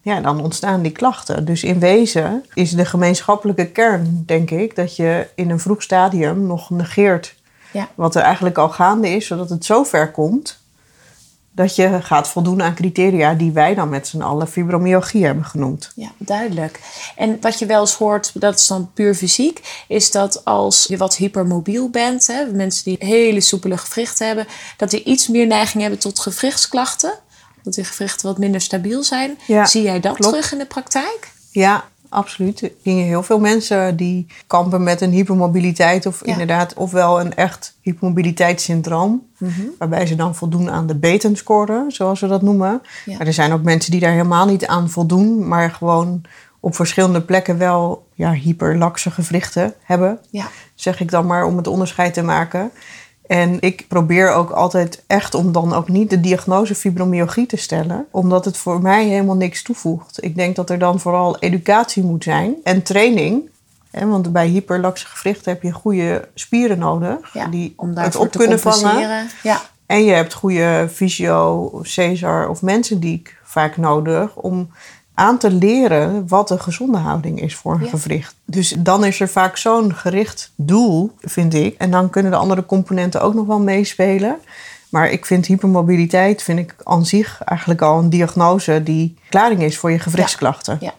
ja, 0.00 0.20
dan 0.20 0.40
ontstaan 0.40 0.82
die 0.82 0.92
klachten. 0.92 1.44
Dus 1.44 1.64
in 1.64 1.78
wezen 1.78 2.44
is 2.54 2.70
de 2.70 2.84
gemeenschappelijke 2.84 3.66
kern, 3.66 4.22
denk 4.26 4.50
ik, 4.50 4.76
dat 4.76 4.96
je 4.96 5.28
in 5.34 5.50
een 5.50 5.60
vroeg 5.60 5.82
stadium 5.82 6.46
nog 6.46 6.70
negeert 6.70 7.34
ja. 7.76 7.88
Wat 7.94 8.14
er 8.14 8.22
eigenlijk 8.22 8.58
al 8.58 8.68
gaande 8.68 9.08
is, 9.08 9.26
zodat 9.26 9.50
het 9.50 9.64
zo 9.64 9.84
ver 9.84 10.10
komt 10.10 10.58
dat 11.56 11.76
je 11.76 11.98
gaat 12.02 12.28
voldoen 12.28 12.62
aan 12.62 12.74
criteria 12.74 13.34
die 13.34 13.52
wij 13.52 13.74
dan 13.74 13.88
met 13.88 14.08
z'n 14.08 14.20
allen 14.20 14.48
fibromyalgie 14.48 15.24
hebben 15.24 15.44
genoemd. 15.44 15.92
Ja, 15.94 16.10
duidelijk. 16.18 16.80
En 17.16 17.38
wat 17.40 17.58
je 17.58 17.66
wel 17.66 17.80
eens 17.80 17.94
hoort, 17.94 18.30
dat 18.34 18.58
is 18.58 18.66
dan 18.66 18.90
puur 18.94 19.14
fysiek, 19.14 19.84
is 19.88 20.10
dat 20.10 20.44
als 20.44 20.84
je 20.88 20.96
wat 20.96 21.16
hypermobiel 21.16 21.88
bent, 21.90 22.26
hè, 22.26 22.44
mensen 22.44 22.84
die 22.84 22.96
hele 22.98 23.40
soepele 23.40 23.76
gewrichten 23.76 24.26
hebben, 24.26 24.46
dat 24.76 24.90
die 24.90 25.04
iets 25.04 25.28
meer 25.28 25.46
neiging 25.46 25.82
hebben 25.82 26.00
tot 26.00 26.18
gewrichtsklachten. 26.18 27.12
Dat 27.62 27.74
die 27.74 27.84
gewrichten 27.84 28.26
wat 28.26 28.38
minder 28.38 28.60
stabiel 28.60 29.02
zijn. 29.02 29.38
Zie 29.64 29.82
jij 29.82 30.00
dat 30.00 30.16
terug 30.16 30.52
in 30.52 30.58
de 30.58 30.66
praktijk? 30.66 31.32
Ja, 31.50 31.84
absoluut. 32.08 32.70
Gingen 32.82 33.04
heel 33.04 33.22
veel 33.22 33.40
mensen 33.40 33.96
die 33.96 34.26
kampen 34.46 34.82
met 34.82 35.00
een 35.00 35.10
hypermobiliteit 35.10 36.06
of 36.06 36.22
inderdaad 36.22 36.74
ofwel 36.74 37.20
een 37.20 37.34
echt 37.34 37.76
hypermobiliteitssyndroom, 37.80 39.26
mm 39.38 39.54
waarbij 39.78 40.06
ze 40.06 40.14
dan 40.14 40.34
voldoen 40.34 40.70
aan 40.70 40.86
de 40.86 40.94
betenscore, 40.94 41.84
zoals 41.88 42.20
we 42.20 42.26
dat 42.26 42.42
noemen. 42.42 42.82
Maar 43.06 43.26
er 43.26 43.32
zijn 43.32 43.52
ook 43.52 43.62
mensen 43.62 43.90
die 43.90 44.00
daar 44.00 44.10
helemaal 44.10 44.46
niet 44.46 44.66
aan 44.66 44.90
voldoen, 44.90 45.48
maar 45.48 45.70
gewoon 45.70 46.22
op 46.60 46.74
verschillende 46.74 47.20
plekken 47.20 47.58
wel 47.58 48.06
ja, 48.14 48.32
hyperlaxe 48.32 49.10
gewrichten 49.10 49.74
hebben, 49.82 50.18
ja. 50.30 50.48
zeg 50.74 51.00
ik 51.00 51.10
dan 51.10 51.26
maar 51.26 51.44
om 51.44 51.56
het 51.56 51.66
onderscheid 51.66 52.14
te 52.14 52.22
maken. 52.22 52.70
En 53.26 53.60
ik 53.60 53.84
probeer 53.88 54.32
ook 54.32 54.50
altijd 54.50 55.02
echt 55.06 55.34
om 55.34 55.52
dan 55.52 55.74
ook 55.74 55.88
niet 55.88 56.10
de 56.10 56.20
diagnose 56.20 56.74
fibromyalgie 56.74 57.46
te 57.46 57.56
stellen, 57.56 58.06
omdat 58.10 58.44
het 58.44 58.56
voor 58.56 58.82
mij 58.82 59.04
helemaal 59.04 59.36
niks 59.36 59.62
toevoegt. 59.62 60.24
Ik 60.24 60.36
denk 60.36 60.56
dat 60.56 60.70
er 60.70 60.78
dan 60.78 61.00
vooral 61.00 61.38
educatie 61.38 62.02
moet 62.02 62.24
zijn 62.24 62.54
en 62.64 62.82
training. 62.82 63.50
Hè, 63.90 64.06
want 64.06 64.32
bij 64.32 64.46
hyperlaxe 64.46 65.06
gewrichten 65.06 65.52
heb 65.52 65.62
je 65.62 65.72
goede 65.72 66.28
spieren 66.34 66.78
nodig. 66.78 67.32
Ja, 67.32 67.46
die 67.46 67.72
om 67.76 67.96
het 67.96 68.16
op 68.16 68.32
te 68.32 68.38
kunnen 68.38 68.60
vangen. 68.60 69.28
Ja, 69.42 69.60
En 69.86 70.04
je 70.04 70.12
hebt 70.12 70.34
goede 70.34 70.88
fysio, 70.92 71.70
Cesar 71.82 72.48
of 72.48 72.62
mensendiek 72.62 73.36
vaak 73.42 73.76
nodig 73.76 74.36
om 74.36 74.70
aan 75.18 75.38
te 75.38 75.50
leren 75.50 76.28
wat 76.28 76.50
een 76.50 76.60
gezonde 76.60 76.98
houding 76.98 77.40
is 77.40 77.54
voor 77.56 77.74
een 77.74 77.82
Ja. 77.84 77.88
gewricht. 77.88 78.34
Dus 78.44 78.74
dan 78.78 79.04
is 79.04 79.20
er 79.20 79.28
vaak 79.28 79.56
zo'n 79.56 79.94
gericht 79.94 80.52
doel, 80.56 81.10
vind 81.20 81.54
ik. 81.54 81.74
En 81.78 81.90
dan 81.90 82.10
kunnen 82.10 82.30
de 82.32 82.38
andere 82.38 82.66
componenten 82.66 83.20
ook 83.22 83.34
nog 83.34 83.46
wel 83.46 83.60
meespelen. 83.60 84.36
Maar 84.88 85.10
ik 85.10 85.26
vind 85.26 85.46
hypermobiliteit 85.46 86.42
vind 86.42 86.58
ik 86.58 86.74
aan 86.82 87.06
zich 87.06 87.40
eigenlijk 87.44 87.82
al 87.82 87.98
een 87.98 88.10
diagnose 88.10 88.82
die 88.82 89.16
klaring 89.28 89.62
is 89.62 89.78
voor 89.78 89.90
je 89.90 89.98
gewrichtsklachten. 89.98 90.78
ja. 90.80 90.92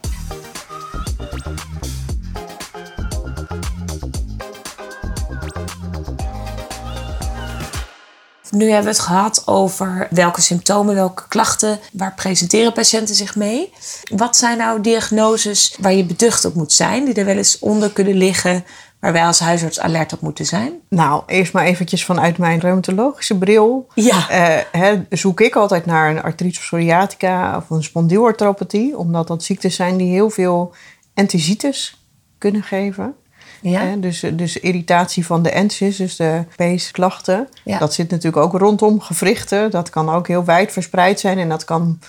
Nu 8.58 8.66
hebben 8.66 8.84
we 8.84 8.98
het 8.98 9.00
gehad 9.00 9.44
over 9.46 10.08
welke 10.10 10.42
symptomen, 10.42 10.96
welke 10.96 11.28
klachten, 11.28 11.80
waar 11.94 12.14
presenteren 12.14 12.74
patiënten 12.74 13.16
zich 13.16 13.36
mee. 13.36 13.74
Wat 14.16 14.38
zijn 14.38 14.58
nou 14.58 14.82
diagnoses 14.82 15.76
waar 15.80 15.94
je 15.94 16.06
beducht 16.06 16.46
op 16.46 16.54
moet 16.54 16.74
zijn, 16.74 17.06
die 17.06 17.14
er 17.14 17.26
wel 17.26 17.38
eens 17.38 17.60
onder 17.60 17.92
kunnen 17.92 18.14
liggen, 18.18 18.66
waar 19.00 19.14
wij 19.14 19.26
als 19.26 19.40
huisarts 19.40 19.80
alert 19.80 20.14
op 20.14 20.22
moeten 20.22 20.46
zijn? 20.46 20.74
Nou, 20.90 21.24
eerst 21.26 21.54
maar 21.54 21.66
eventjes 21.66 22.06
vanuit 22.06 22.38
mijn 22.38 22.60
reumatologische 22.60 23.38
bril. 23.38 23.88
Ja. 23.94 24.30
Eh, 24.30 24.64
hè, 24.72 25.06
zoek 25.10 25.42
ik 25.42 25.56
altijd 25.56 25.86
naar 25.86 26.10
een 26.10 26.24
artritis 26.24 26.60
psoriatica 26.60 27.58
of 27.58 27.70
een 27.70 27.84
spondylarthropathie. 27.84 28.98
Omdat 28.98 29.28
dat 29.28 29.44
ziektes 29.44 29.76
zijn 29.76 29.98
die 29.98 30.12
heel 30.12 30.30
veel 30.30 30.74
enthesitis 31.14 32.06
kunnen 32.38 32.64
geven. 32.64 33.16
Ja, 33.62 33.82
Hè, 33.82 34.00
dus, 34.00 34.24
dus 34.34 34.60
irritatie 34.60 35.26
van 35.26 35.44
de 35.44 35.50
enthys, 35.50 35.98
dus 35.98 36.16
de 36.16 36.44
peesklachten. 36.56 37.48
Ja. 37.64 37.80
Dat 37.80 37.94
zit 37.94 38.10
natuurlijk 38.10 38.44
ook 38.44 38.60
rondom 38.60 39.02
gewrichten. 39.02 39.72
Dat 39.72 39.90
kan 39.90 40.10
ook 40.10 40.28
heel 40.28 40.46
wijd 40.46 40.72
verspreid 40.72 41.20
zijn 41.20 41.38
en 41.38 41.50
dat 41.50 41.66
kan 41.66 42.00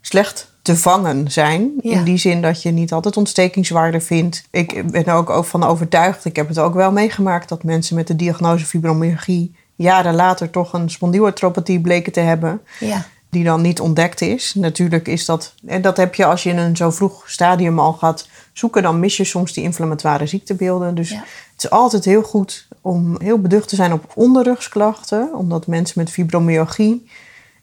slecht 0.00 0.52
te 0.62 0.76
vangen 0.76 1.30
zijn. 1.30 1.70
Ja. 1.80 1.92
In 1.92 2.04
die 2.04 2.16
zin 2.16 2.42
dat 2.42 2.62
je 2.62 2.70
niet 2.70 2.92
altijd 2.92 3.16
ontstekingswaarde 3.16 4.00
vindt. 4.00 4.48
Ik 4.50 4.90
ben 4.90 5.04
er 5.04 5.14
ook 5.14 5.44
van 5.44 5.64
overtuigd, 5.64 6.24
ik 6.24 6.36
heb 6.36 6.48
het 6.48 6.58
ook 6.58 6.74
wel 6.74 6.92
meegemaakt... 6.92 7.48
dat 7.48 7.62
mensen 7.62 7.96
met 7.96 8.06
de 8.06 8.16
diagnose 8.16 8.66
fibromyalgie... 8.66 9.54
jaren 9.74 10.14
later 10.14 10.50
toch 10.50 10.72
een 10.72 10.90
spondylarthropathie 10.90 11.80
bleken 11.80 12.12
te 12.12 12.20
hebben... 12.20 12.60
ja, 12.80 13.06
die 13.30 13.44
dan 13.44 13.60
niet 13.60 13.80
ontdekt 13.80 14.20
is. 14.20 14.54
Natuurlijk 14.54 15.08
is 15.08 15.24
dat... 15.24 15.54
En 15.66 15.82
dat 15.82 15.96
heb 15.96 16.14
je 16.14 16.24
als 16.24 16.42
je 16.42 16.50
in 16.50 16.58
een 16.58 16.76
zo 16.76 16.90
vroeg 16.90 17.30
stadium 17.30 17.78
al 17.78 17.92
gaat 17.92 18.28
zoeken... 18.58 18.82
dan 18.82 19.00
mis 19.00 19.16
je 19.16 19.24
soms 19.24 19.52
die 19.52 19.64
inflammatoire 19.64 20.26
ziektebeelden. 20.26 20.94
Dus 20.94 21.10
Ja. 21.10 21.16
het 21.52 21.64
is 21.64 21.70
altijd 21.70 22.04
heel 22.04 22.22
goed 22.22 22.68
om 22.80 23.20
heel 23.20 23.38
beducht 23.40 23.68
te 23.68 23.76
zijn 23.76 23.92
op 23.92 24.12
onderrugsklachten. 24.14 25.34
Omdat 25.34 25.66
mensen 25.66 25.98
met 25.98 26.10
fibromyalgie... 26.10 27.08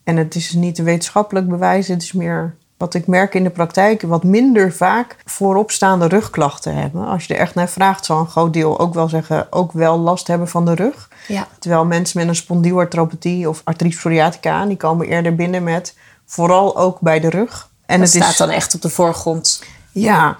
en 0.04 0.18
het 0.18 0.36
is 0.36 0.52
niet 0.54 0.78
een 0.78 0.86
wetenschappelijk 0.86 1.48
bewijs... 1.48 1.88
het 1.88 2.02
is 2.02 2.12
meer 2.14 2.56
wat 2.78 2.94
ik 2.94 3.08
merk 3.08 3.34
in 3.34 3.44
de 3.44 3.50
praktijk... 3.50 4.02
wat 4.02 4.24
minder 4.24 4.74
vaak 4.74 5.16
vooropstaande 5.26 6.08
rugklachten 6.08 6.76
hebben. 6.76 7.08
Als 7.08 7.26
je 7.26 7.34
er 7.34 7.40
echt 7.40 7.56
naar 7.56 7.70
vraagt, 7.70 8.06
zal 8.06 8.20
een 8.20 8.28
groot 8.28 8.54
deel 8.54 8.80
ook 8.80 8.94
wel 8.94 9.10
zeggen... 9.10 9.48
ook 9.52 9.72
wel 9.72 10.00
last 10.00 10.28
hebben 10.28 10.48
van 10.48 10.66
de 10.66 10.76
rug. 10.76 11.10
ja. 11.28 11.48
Terwijl 11.60 11.86
mensen 11.86 12.20
met 12.20 12.28
een 12.28 12.36
spondylarthropathie 12.36 13.50
of 13.50 13.62
artritis 13.64 13.98
psoriatica... 13.98 14.66
die 14.66 14.78
komen 14.78 15.08
eerder 15.08 15.36
binnen 15.36 15.64
met 15.64 15.96
vooral 16.26 16.78
ook 16.78 17.00
bij 17.00 17.20
de 17.20 17.30
rug. 17.30 17.70
En 17.86 18.00
Dat 18.00 18.08
het 18.08 18.18
staat 18.18 18.32
is, 18.32 18.38
dan 18.38 18.50
echt 18.50 18.76
op 18.76 18.82
de 18.82 18.90
voorgrond. 18.90 19.64
Ja, 19.92 20.38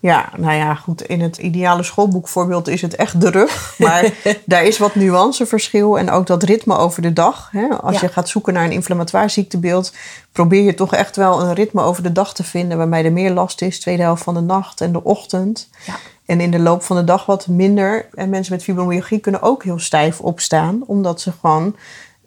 ja, 0.00 0.28
nou 0.36 0.54
ja, 0.54 0.74
goed. 0.74 1.02
In 1.02 1.20
het 1.20 1.36
ideale 1.36 1.82
schoolboekvoorbeeld 1.82 2.68
is 2.68 2.82
het 2.82 2.96
echt 2.96 3.20
de 3.20 3.30
rug. 3.30 3.74
Maar 3.78 4.12
daar 4.44 4.64
is 4.64 4.78
wat 4.78 4.94
nuanceverschil. 4.94 5.98
En 5.98 6.10
ook 6.10 6.26
dat 6.26 6.42
ritme 6.42 6.76
over 6.76 7.02
de 7.02 7.12
dag. 7.12 7.48
Hè? 7.52 7.68
Als 7.68 7.94
Ja. 7.94 8.00
je 8.02 8.08
gaat 8.12 8.28
zoeken 8.28 8.52
naar 8.52 8.64
een 8.64 8.72
inflammatoire 8.72 9.28
ziektebeeld... 9.28 9.92
probeer 10.32 10.62
je 10.62 10.74
toch 10.74 10.94
echt 10.94 11.16
wel 11.16 11.40
een 11.42 11.54
ritme 11.54 11.82
over 11.82 12.02
de 12.02 12.12
dag 12.12 12.34
te 12.34 12.44
vinden... 12.44 12.78
waarbij 12.78 13.04
er 13.04 13.12
meer 13.12 13.30
last 13.30 13.62
is, 13.62 13.80
tweede 13.80 14.02
helft 14.02 14.22
van 14.22 14.34
de 14.34 14.40
nacht 14.40 14.80
en 14.80 14.92
de 14.92 15.04
ochtend. 15.04 15.68
Ja. 15.86 15.94
En 16.26 16.40
in 16.40 16.50
de 16.50 16.58
loop 16.58 16.82
van 16.82 16.96
de 16.96 17.04
dag 17.04 17.26
wat 17.26 17.46
minder. 17.46 18.08
En 18.14 18.28
mensen 18.28 18.52
met 18.52 18.62
fibromyalgie 18.62 19.18
kunnen 19.18 19.42
ook 19.42 19.62
heel 19.64 19.78
stijf 19.78 20.20
opstaan... 20.20 20.82
omdat 20.86 21.20
ze 21.20 21.32
gewoon 21.40 21.76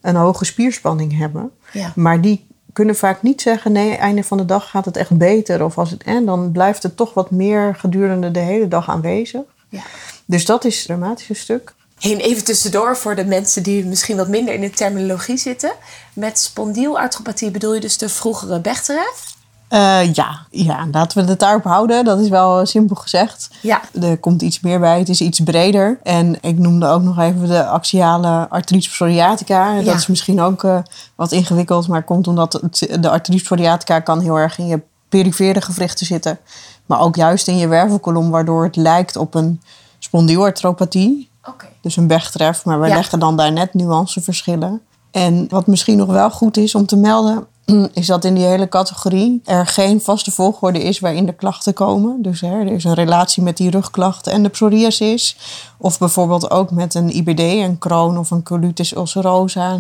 een 0.02 0.16
hoge 0.16 0.46
spierspanning 0.46 1.18
hebben. 1.18 1.52
Ja. 1.72 1.92
Maar 1.96 2.22
die 2.22 2.46
kunnen 2.74 2.96
vaak 2.96 3.22
niet 3.22 3.42
zeggen: 3.42 3.72
nee, 3.72 3.96
einde 3.96 4.24
van 4.24 4.38
de 4.38 4.46
dag 4.46 4.70
gaat 4.70 4.86
het 4.86 4.98
echt 4.98 5.18
beter. 5.18 5.64
Of 5.64 5.78
als 5.78 5.92
het, 5.92 6.04
en 6.04 6.26
dan 6.26 6.52
blijft 6.52 6.84
het 6.84 6.98
toch 6.98 7.14
wat 7.14 7.32
meer 7.32 7.76
gedurende 7.76 8.32
de 8.32 8.40
hele 8.40 8.68
dag 8.68 8.90
aanwezig. 8.90 9.42
Ja. 9.70 9.82
Dus 10.26 10.46
dat 10.46 10.66
is 10.66 10.78
het 10.78 10.86
dramatische 10.86 11.34
stuk. 11.34 11.74
Hey, 12.00 12.12
en 12.12 12.20
even 12.20 12.44
tussendoor 12.44 12.98
voor 12.98 13.16
de 13.16 13.26
mensen 13.26 13.64
die 13.64 13.86
misschien 13.86 14.18
wat 14.18 14.28
minder 14.28 14.54
in 14.54 14.62
de 14.62 14.70
terminologie 14.70 15.38
zitten. 15.38 15.72
Met 16.14 16.40
spondielarthropathie 16.40 17.52
bedoel 17.52 17.74
je 17.74 17.80
dus 17.80 17.98
de 17.98 18.10
vroegere 18.10 18.60
Bechterew? 18.60 19.14
Eh, 19.72 20.14
ja, 20.14 20.40
ja, 20.50 20.88
laten 20.92 21.24
we 21.24 21.30
het 21.30 21.40
daarop 21.40 21.64
houden. 21.64 22.04
Dat 22.06 22.20
is 22.20 22.30
wel 22.30 22.66
simpel 22.66 22.96
gezegd. 22.96 23.50
Ja. 23.62 23.82
Er 24.02 24.18
komt 24.18 24.42
iets 24.42 24.60
meer 24.60 24.80
bij, 24.80 25.00
het 25.00 25.10
is 25.10 25.22
iets 25.22 25.40
breder. 25.40 26.00
En 26.04 26.38
ik 26.42 26.58
noemde 26.58 26.88
ook 26.88 27.02
nog 27.02 27.20
even 27.20 27.48
de 27.48 27.66
axiale 27.66 28.50
artritis 28.50 28.90
psoriatica. 28.90 29.74
Ja. 29.74 29.84
Dat 29.84 29.96
is 29.96 30.08
misschien 30.08 30.42
ook 30.42 30.64
eh, 30.64 30.78
wat 31.16 31.32
ingewikkeld, 31.32 31.88
maar 31.88 32.04
komt 32.04 32.28
omdat 32.28 32.54
het, 32.54 32.98
de 33.02 33.10
artritis 33.10 33.42
psoriatica 33.44 34.00
kan 34.00 34.20
heel 34.20 34.36
erg 34.40 34.58
in 34.58 34.68
je 34.68 34.82
perifere 35.10 35.62
gewrichten 35.62 36.06
zitten. 36.06 36.40
Maar 36.86 37.00
ook 37.00 37.16
juist 37.16 37.48
in 37.48 37.58
je 37.58 37.68
wervelkolom, 37.68 38.30
waardoor 38.30 38.64
het 38.64 38.76
lijkt 38.76 39.16
op 39.16 39.36
een 39.36 39.62
spondylarthropathie. 40.00 41.30
Oké. 41.44 41.66
Dus 41.82 41.96
een 41.96 42.08
Bechterew, 42.08 42.54
maar 42.64 42.88
Ja. 42.88 42.96
leggen 42.96 43.20
dan 43.20 43.38
daar 43.38 43.52
net 43.52 43.74
nuanceverschillen. 43.74 44.82
En 45.12 45.46
wat 45.50 45.68
misschien 45.68 45.98
nog 45.98 46.08
wel 46.08 46.32
goed 46.32 46.58
is 46.58 46.76
om 46.76 46.86
te 46.86 46.96
melden, 46.96 47.46
is 47.94 48.06
dat 48.08 48.26
in 48.26 48.34
die 48.34 48.46
hele 48.46 48.70
categorie 48.70 49.42
er 49.46 49.68
geen 49.68 50.02
vaste 50.02 50.32
volgorde 50.32 50.84
is 50.84 51.00
waarin 51.00 51.26
de 51.26 51.34
klachten 51.34 51.74
komen. 51.74 52.22
Dus 52.22 52.42
hè, 52.42 52.48
er 52.60 52.72
is 52.72 52.84
een 52.84 52.94
relatie 52.94 53.44
met 53.44 53.58
die 53.58 53.70
rugklachten 53.70 54.32
en 54.32 54.44
de 54.44 54.50
psoriasis. 54.50 55.38
Of 55.78 56.00
bijvoorbeeld 56.00 56.52
ook 56.52 56.72
met 56.72 56.94
een 56.94 57.16
IBD, 57.16 57.40
een 57.40 57.78
Crohn 57.80 58.18
of 58.18 58.32
een 58.32 58.44
colitis 58.44 58.96
ulcerosa. 58.96 59.80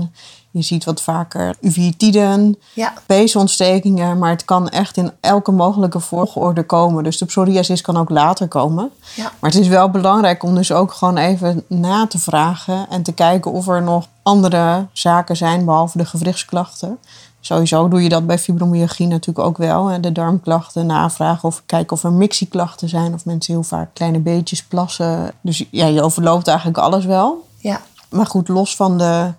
Je 0.53 0.61
ziet 0.61 0.83
wat 0.83 1.01
vaker 1.01 1.55
uveitisden, 1.61 2.57
Ja. 2.73 2.93
peesontstekingen, 3.05 4.17
maar 4.17 4.29
het 4.29 4.45
kan 4.45 4.69
echt 4.69 4.97
in 4.97 5.11
elke 5.19 5.51
mogelijke 5.51 5.99
volgorde 5.99 6.63
komen. 6.63 7.03
Dus 7.03 7.17
de 7.17 7.25
psoriasis 7.25 7.81
kan 7.81 7.97
ook 7.97 8.09
later 8.09 8.47
komen. 8.47 8.89
Ja. 9.15 9.31
Maar 9.39 9.49
het 9.51 9.59
is 9.59 9.67
wel 9.67 9.89
belangrijk 9.89 10.43
om 10.43 10.55
dus 10.55 10.71
ook 10.71 10.93
gewoon 10.93 11.17
even 11.17 11.63
na 11.67 12.07
te 12.07 12.19
vragen 12.19 12.85
en 12.89 13.03
te 13.03 13.11
kijken 13.11 13.51
of 13.51 13.67
er 13.67 13.81
nog 13.81 14.07
andere 14.23 14.87
zaken 14.93 15.37
zijn 15.37 15.65
behalve 15.65 15.97
de 15.97 16.05
gewrichtsklachten. 16.05 16.97
Sowieso 17.43 17.87
doe 17.87 18.03
je 18.03 18.09
dat 18.09 18.27
bij 18.27 18.39
fibromyalgie 18.39 19.07
natuurlijk 19.07 19.47
ook 19.47 19.57
wel. 19.57 19.87
hè, 19.87 19.99
De 19.99 20.11
darmklachten 20.11 20.85
navragen 20.85 21.47
of 21.49 21.63
kijken 21.65 21.95
of 21.95 22.03
er 22.03 22.11
mixieklachten 22.11 22.89
zijn. 22.89 23.13
Of 23.13 23.25
mensen 23.25 23.53
heel 23.53 23.63
vaak 23.63 23.89
kleine 23.93 24.19
beetjes 24.19 24.63
plassen. 24.63 25.31
Dus 25.41 25.65
ja, 25.71 25.85
je 25.85 26.01
overloopt 26.01 26.47
eigenlijk 26.47 26.77
alles 26.77 27.05
wel. 27.05 27.47
Ja. 27.57 27.81
Maar 28.09 28.25
goed, 28.25 28.47
los 28.47 28.75
van 28.75 28.97
de 28.97 29.31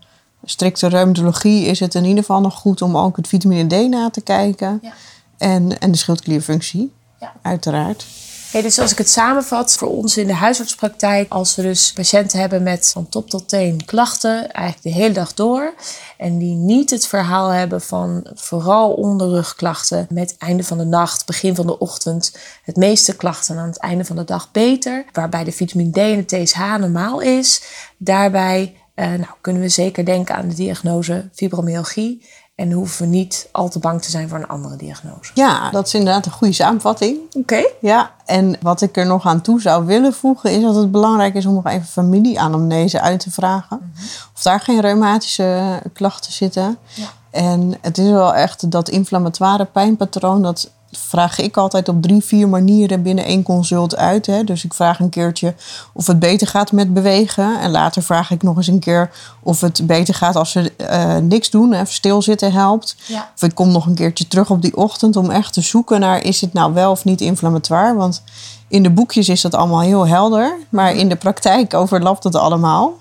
strikte 0.44 0.86
reumatologie 0.86 1.64
is 1.64 1.80
het 1.80 1.94
in 1.94 2.04
ieder 2.04 2.18
geval 2.24 2.40
nog 2.40 2.54
goed 2.54 2.82
om 2.82 2.96
ook 2.96 3.16
het 3.16 3.28
vitamine 3.28 3.66
D 3.86 3.88
na 3.88 4.10
te 4.10 4.20
kijken. 4.20 4.78
Ja. 4.82 4.92
En, 5.38 5.78
en 5.80 5.90
de 5.90 5.98
schildklierfunctie, 5.98 6.92
Ja. 7.20 7.32
uiteraard. 7.42 8.06
Dus 8.52 8.78
als 8.78 8.92
ik 8.92 8.98
het 8.98 9.10
samenvat, 9.10 9.72
voor 9.72 9.88
ons 9.88 10.16
in 10.16 10.26
de 10.26 10.34
huisartspraktijk, 10.34 11.32
als 11.32 11.56
we 11.56 11.62
dus 11.62 11.92
patiënten 11.92 12.40
hebben 12.40 12.62
met 12.62 12.90
van 12.92 13.08
top 13.08 13.30
tot 13.30 13.48
teen 13.48 13.84
klachten, 13.84 14.52
eigenlijk 14.52 14.82
de 14.82 15.02
hele 15.02 15.14
dag 15.14 15.34
door, 15.34 15.74
en 16.18 16.38
die 16.38 16.54
niet 16.54 16.90
het 16.90 17.06
verhaal 17.06 17.48
hebben 17.48 17.80
van 17.80 18.26
vooral 18.34 18.92
onderrugklachten 18.92 20.06
met 20.10 20.34
einde 20.38 20.64
van 20.64 20.78
de 20.78 20.84
nacht, 20.84 21.26
begin 21.26 21.54
van 21.54 21.66
de 21.66 21.78
ochtend, 21.78 22.36
het 22.62 22.76
meeste 22.76 23.16
klachten 23.16 23.58
aan 23.58 23.68
het 23.68 23.78
einde 23.78 24.04
van 24.04 24.16
de 24.16 24.24
dag 24.24 24.50
beter, 24.50 25.04
waarbij 25.12 25.44
de 25.44 25.52
vitamine 25.52 25.90
D 25.90 25.96
en 25.96 26.24
de 26.26 26.42
TSH 26.42 26.76
normaal 26.78 27.20
is, 27.20 27.62
daarbij 27.96 28.74
eh, 28.94 29.06
nou, 29.06 29.30
kunnen 29.40 29.62
we 29.62 29.68
zeker 29.68 30.04
denken 30.04 30.34
aan 30.34 30.48
de 30.48 30.54
diagnose 30.54 31.28
fibromyalgie 31.34 32.26
en 32.54 32.72
hoeven 32.72 33.06
we 33.06 33.16
niet 33.16 33.48
al 33.52 33.68
te 33.68 33.78
bang 33.78 34.02
te 34.02 34.10
zijn 34.10 34.28
voor 34.28 34.38
een 34.38 34.48
andere 34.48 34.76
diagnose. 34.76 35.30
Ja, 35.34 35.70
dat 35.70 35.86
is 35.86 35.94
inderdaad 35.94 36.26
een 36.26 36.32
goede 36.32 36.54
samenvatting. 36.54 37.18
Oké. 37.32 37.64
Ja, 37.80 38.10
en 38.24 38.56
wat 38.60 38.80
ik 38.80 38.96
er 38.96 39.06
nog 39.06 39.26
aan 39.26 39.40
toe 39.40 39.60
zou 39.60 39.86
willen 39.86 40.12
voegen 40.12 40.50
is 40.50 40.62
dat 40.62 40.74
het 40.74 40.90
belangrijk 40.90 41.34
is 41.34 41.46
om 41.46 41.54
nog 41.54 41.66
even 41.66 41.86
familieanamnese 41.86 43.00
uit 43.00 43.20
te 43.20 43.30
vragen. 43.30 43.92
Of 44.34 44.42
daar 44.42 44.60
geen 44.60 44.80
reumatische 44.80 45.80
klachten 45.92 46.32
zitten. 46.32 46.78
Ja. 46.94 47.06
En 47.30 47.74
het 47.80 47.98
is 47.98 48.10
wel 48.10 48.34
echt 48.34 48.70
dat 48.70 48.88
inflammatoire 48.88 49.64
pijnpatroon, 49.64 50.42
dat 50.42 50.70
vraag 51.12 51.38
ik 51.38 51.56
altijd 51.56 51.88
op 51.88 52.02
drie, 52.02 52.22
vier 52.22 52.48
manieren 52.48 53.02
binnen 53.02 53.24
één 53.24 53.42
consult 53.42 53.96
uit. 53.96 54.26
Hè. 54.26 54.44
Dus 54.44 54.64
ik 54.64 54.74
vraag 54.74 55.00
een 55.00 55.08
keertje 55.08 55.54
of 55.92 56.06
het 56.06 56.18
beter 56.18 56.46
gaat 56.46 56.72
met 56.72 56.94
bewegen. 56.94 57.60
En 57.60 57.70
later 57.70 58.02
vraag 58.02 58.30
ik 58.30 58.42
nog 58.42 58.56
eens 58.56 58.66
een 58.66 58.78
keer 58.78 59.10
of 59.42 59.60
het 59.60 59.86
beter 59.86 60.14
gaat 60.14 60.36
als 60.36 60.50
ze 60.50 60.72
eh, 60.76 61.16
niks 61.16 61.50
doen. 61.50 61.72
Even 61.72 61.94
stilzitten 61.94 62.52
helpt. 62.52 62.96
Ja. 63.06 63.30
Of 63.34 63.42
ik 63.42 63.54
kom 63.54 63.72
nog 63.72 63.86
een 63.86 63.94
keertje 63.94 64.28
terug 64.28 64.50
op 64.50 64.62
die 64.62 64.76
ochtend 64.76 65.16
om 65.16 65.30
echt 65.30 65.52
te 65.52 65.60
zoeken 65.60 66.00
naar 66.00 66.24
is 66.24 66.40
het 66.40 66.52
nou 66.52 66.72
wel 66.72 66.90
of 66.90 67.04
niet 67.04 67.20
inflammatoire. 67.20 67.94
Want 67.94 68.22
in 68.68 68.82
de 68.82 68.90
boekjes 68.90 69.28
is 69.28 69.40
dat 69.40 69.54
allemaal 69.54 69.80
heel 69.80 70.06
helder. 70.06 70.58
Maar 70.68 70.94
in 70.94 71.08
de 71.08 71.16
praktijk 71.16 71.74
overlapt 71.74 72.24
het 72.24 72.34
allemaal. 72.34 72.92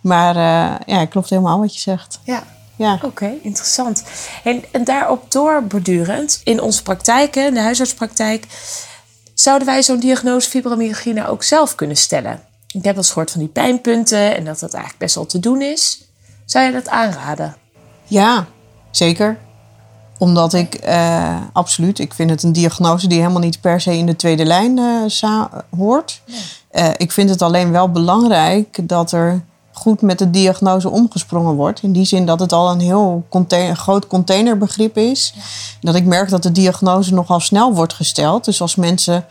Maar 0.00 0.36
uh, 0.36 0.96
ja, 0.96 1.04
klopt 1.04 1.30
helemaal 1.30 1.60
wat 1.60 1.74
je 1.74 1.80
zegt. 1.80 2.20
Ja. 2.24 2.42
Ja. 2.80 2.98
Oké, 3.02 3.32
interessant. 3.42 4.02
En, 4.44 4.64
en 4.70 4.84
daarop 4.84 5.32
doorbordurend, 5.32 6.40
in 6.44 6.60
onze 6.60 6.82
praktijken, 6.82 7.46
in 7.46 7.54
de 7.54 7.60
huisartspraktijk, 7.60 8.46
zouden 9.34 9.66
wij 9.66 9.82
zo'n 9.82 10.00
diagnose 10.00 10.50
fibromyalgie 10.50 11.12
nou 11.12 11.28
ook 11.28 11.42
zelf 11.42 11.74
kunnen 11.74 11.96
stellen? 11.96 12.40
Ik 12.66 12.84
heb 12.84 12.84
wel 12.84 12.94
eens 12.96 13.08
gehoord 13.08 13.30
van 13.30 13.40
die 13.40 13.48
pijnpunten 13.48 14.36
en 14.36 14.44
dat 14.44 14.60
dat 14.60 14.72
eigenlijk 14.72 15.02
best 15.02 15.14
wel 15.14 15.26
te 15.26 15.40
doen 15.40 15.62
is. 15.62 16.04
Zou 16.44 16.64
je 16.64 16.72
dat 16.72 16.88
aanraden? 16.88 17.56
Ja, 18.04 18.46
zeker. 18.90 19.38
Omdat 20.18 20.54
ik 20.54 20.86
uh, 20.86 21.40
absoluut, 21.52 21.98
ik 21.98 22.14
vind 22.14 22.30
het 22.30 22.42
een 22.42 22.52
diagnose 22.52 23.08
die 23.08 23.18
helemaal 23.18 23.40
niet 23.40 23.60
per 23.60 23.80
se 23.80 23.96
in 23.96 24.06
de 24.06 24.16
tweede 24.16 24.44
lijn 24.44 24.78
uh, 24.78 25.44
hoort. 25.76 26.22
Uh, 26.72 26.88
ik 26.96 27.12
vind 27.12 27.30
het 27.30 27.42
alleen 27.42 27.70
wel 27.72 27.90
belangrijk 27.90 28.88
dat 28.88 29.12
er 29.12 29.44
goed 29.72 30.02
met 30.02 30.18
de 30.18 30.30
diagnose 30.30 30.90
omgesprongen 30.90 31.54
wordt. 31.54 31.82
In 31.82 31.92
die 31.92 32.04
zin 32.04 32.26
dat 32.26 32.40
het 32.40 32.52
al 32.52 32.70
een 32.70 32.80
heel 32.80 33.24
container, 33.28 33.76
groot 33.76 34.06
containerbegrip 34.06 34.96
is. 34.96 35.34
Dat 35.80 35.94
ik 35.94 36.04
merk 36.04 36.28
dat 36.30 36.42
de 36.42 36.52
diagnose 36.52 37.14
nogal 37.14 37.40
snel 37.40 37.74
wordt 37.74 37.92
gesteld. 37.92 38.44
Dus 38.44 38.60
als 38.60 38.76
mensen 38.76 39.24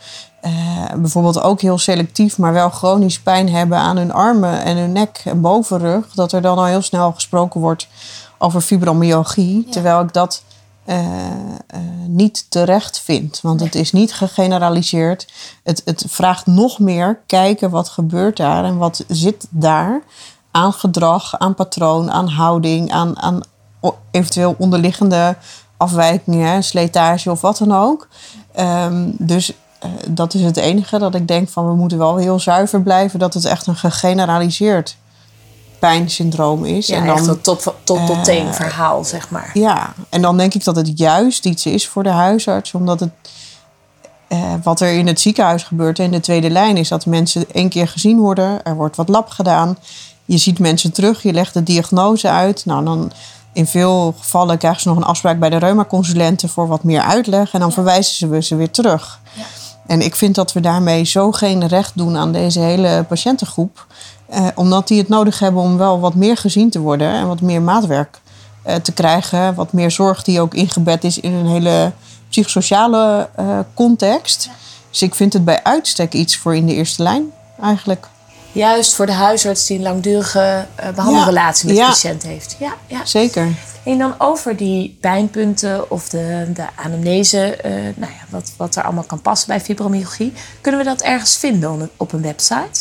uh, 0.44 0.50
bijvoorbeeld 0.96 1.40
ook 1.40 1.60
heel 1.60 1.78
selectief, 1.78 2.38
maar 2.38 2.52
wel 2.52 2.70
chronisch 2.70 3.20
pijn 3.20 3.48
hebben 3.48 3.78
aan 3.78 3.96
hun 3.96 4.12
armen 4.12 4.62
en 4.62 4.76
hun 4.76 4.92
nek 4.92 5.22
en 5.24 5.40
bovenrug, 5.40 6.06
dat 6.14 6.32
er 6.32 6.42
dan 6.42 6.58
al 6.58 6.64
heel 6.64 6.82
snel 6.82 7.12
gesproken 7.12 7.60
wordt 7.60 7.88
over 8.38 8.60
fibromyalgie. 8.60 9.66
Terwijl 9.70 10.00
ik 10.00 10.12
dat 10.12 10.42
uh, 10.86 10.98
uh, 10.98 11.80
niet 12.06 12.46
terecht 12.48 13.00
vind. 13.00 13.40
Want 13.42 13.60
het 13.60 13.74
is 13.74 13.92
niet 13.92 14.14
gegeneraliseerd. 14.14 15.32
Het, 15.62 15.82
het 15.84 16.04
vraagt 16.08 16.46
nog 16.46 16.78
meer 16.78 17.18
kijken 17.26 17.70
wat 17.70 17.88
gebeurt 17.88 18.36
daar 18.36 18.64
en 18.64 18.76
wat 18.76 19.04
zit 19.08 19.46
daar 19.50 20.02
aan 20.50 20.72
gedrag, 20.72 21.38
aan 21.38 21.54
patroon, 21.54 22.10
aan 22.10 22.28
houding, 22.28 22.92
aan, 22.92 23.18
aan 23.18 23.40
eventueel 24.10 24.54
onderliggende 24.58 25.36
afwijkingen, 25.76 26.64
slijtage 26.64 27.30
of 27.30 27.40
wat 27.40 27.58
dan 27.58 27.74
ook. 27.74 28.08
Um, 28.58 29.14
dus 29.18 29.52
uh, 29.84 29.90
dat 30.08 30.34
is 30.34 30.42
het 30.42 30.56
enige 30.56 30.98
dat 30.98 31.14
ik 31.14 31.28
denk 31.28 31.48
van 31.48 31.66
we 31.66 31.74
moeten 31.74 31.98
wel 31.98 32.16
heel 32.16 32.40
zuiver 32.40 32.82
blijven 32.82 33.18
dat 33.18 33.34
het 33.34 33.44
echt 33.44 33.66
een 33.66 33.76
gegeneraliseerd 33.76 34.96
pijnsyndroom 35.78 36.64
is. 36.64 36.86
Ja, 36.86 36.96
en 36.96 37.06
dan, 37.06 37.16
echt 37.16 37.26
een 37.26 37.40
tot, 37.40 37.62
tot, 37.62 37.74
tot 38.06 38.16
uh, 38.16 38.22
teen 38.22 38.54
verhaal, 38.54 39.04
zeg 39.04 39.30
maar. 39.30 39.50
Ja, 39.54 39.94
en 40.08 40.22
dan 40.22 40.36
denk 40.36 40.54
ik 40.54 40.64
dat 40.64 40.76
het 40.76 40.98
juist 40.98 41.46
iets 41.46 41.66
is 41.66 41.88
voor 41.88 42.02
de 42.02 42.08
huisarts, 42.08 42.74
omdat 42.74 43.00
het 43.00 43.10
uh, 44.28 44.54
wat 44.62 44.80
er 44.80 44.92
in 44.92 45.06
het 45.06 45.20
ziekenhuis 45.20 45.62
gebeurt 45.62 45.98
in 45.98 46.10
de 46.10 46.20
tweede 46.20 46.50
lijn 46.50 46.76
is 46.76 46.88
dat 46.88 47.06
mensen 47.06 47.44
één 47.52 47.68
keer 47.68 47.88
gezien 47.88 48.18
worden, 48.18 48.64
er 48.64 48.74
wordt 48.74 48.96
wat 48.96 49.08
lab 49.08 49.28
gedaan 49.28 49.78
je 50.30 50.38
ziet 50.38 50.58
mensen 50.58 50.92
terug, 50.92 51.22
je 51.22 51.32
legt 51.32 51.54
de 51.54 51.62
diagnose 51.62 52.28
uit. 52.28 52.64
Nou, 52.64 52.84
dan 52.84 53.12
in 53.52 53.66
veel 53.66 54.14
gevallen 54.18 54.58
krijgen 54.58 54.80
ze 54.80 54.88
nog 54.88 54.96
een 54.96 55.04
afspraak 55.04 55.38
bij 55.38 55.50
de 55.50 55.56
reumaconsulenten 55.56 56.48
voor 56.48 56.68
wat 56.68 56.84
meer 56.84 57.00
uitleg. 57.00 57.52
En 57.52 57.60
dan 57.60 57.72
verwijzen 57.72 58.14
ze 58.14 58.42
ze 58.42 58.56
weer 58.56 58.70
terug. 58.70 59.20
Ja. 59.32 59.42
En 59.86 60.00
ik 60.00 60.16
vind 60.16 60.34
dat 60.34 60.52
we 60.52 60.60
daarmee 60.60 61.04
zo 61.04 61.32
geen 61.32 61.66
recht 61.66 61.92
doen 61.96 62.16
aan 62.16 62.32
deze 62.32 62.60
hele 62.60 63.04
patiëntengroep. 63.08 63.86
Eh, 64.26 64.46
omdat 64.54 64.88
die 64.88 64.98
het 64.98 65.08
nodig 65.08 65.38
hebben 65.38 65.62
om 65.62 65.76
wel 65.76 66.00
wat 66.00 66.14
meer 66.14 66.36
gezien 66.36 66.70
te 66.70 66.80
worden 66.80 67.12
en 67.12 67.26
wat 67.26 67.40
meer 67.40 67.62
maatwerk 67.62 68.20
eh, 68.62 68.74
te 68.74 68.92
krijgen. 68.92 69.54
Wat 69.54 69.72
meer 69.72 69.90
zorg 69.90 70.22
die 70.22 70.40
ook 70.40 70.54
ingebed 70.54 71.04
is 71.04 71.20
in 71.20 71.32
een 71.32 71.46
hele 71.46 71.92
psychosociale 72.28 73.28
uh, 73.40 73.58
context. 73.74 74.50
Dus 74.90 75.02
ik 75.02 75.14
vind 75.14 75.32
het 75.32 75.44
bij 75.44 75.62
uitstek 75.62 76.12
iets 76.12 76.36
voor 76.36 76.56
in 76.56 76.66
de 76.66 76.74
eerste 76.74 77.02
lijn 77.02 77.32
eigenlijk. 77.60 78.08
Juist 78.52 78.94
voor 78.94 79.06
de 79.06 79.12
huisarts 79.12 79.66
die 79.66 79.76
een 79.76 79.82
langdurige 79.82 80.66
uh, 80.80 80.88
behandelrelatie 80.94 81.68
ja. 81.68 81.74
met 81.74 81.84
de 81.84 81.90
patiënt 81.90 82.22
heeft. 82.22 82.56
Ja, 82.58 82.74
ja. 82.86 83.04
zeker. 83.04 83.48
En 83.84 83.98
dan 83.98 84.14
over 84.18 84.56
die 84.56 84.98
pijnpunten 85.00 85.90
of 85.90 86.08
de, 86.08 86.50
de 86.54 86.64
anamnese, 86.74 87.58
uh, 87.64 87.72
nou 87.72 88.12
ja, 88.12 88.24
wat, 88.28 88.52
wat 88.56 88.76
er 88.76 88.82
allemaal 88.82 89.04
kan 89.04 89.22
passen 89.22 89.48
bij 89.48 89.60
fibromyalgie. 89.60 90.32
Kunnen 90.60 90.80
we 90.80 90.86
dat 90.86 91.00
ergens 91.02 91.36
vinden 91.36 91.90
op 91.96 92.12
een 92.12 92.22
website? 92.22 92.80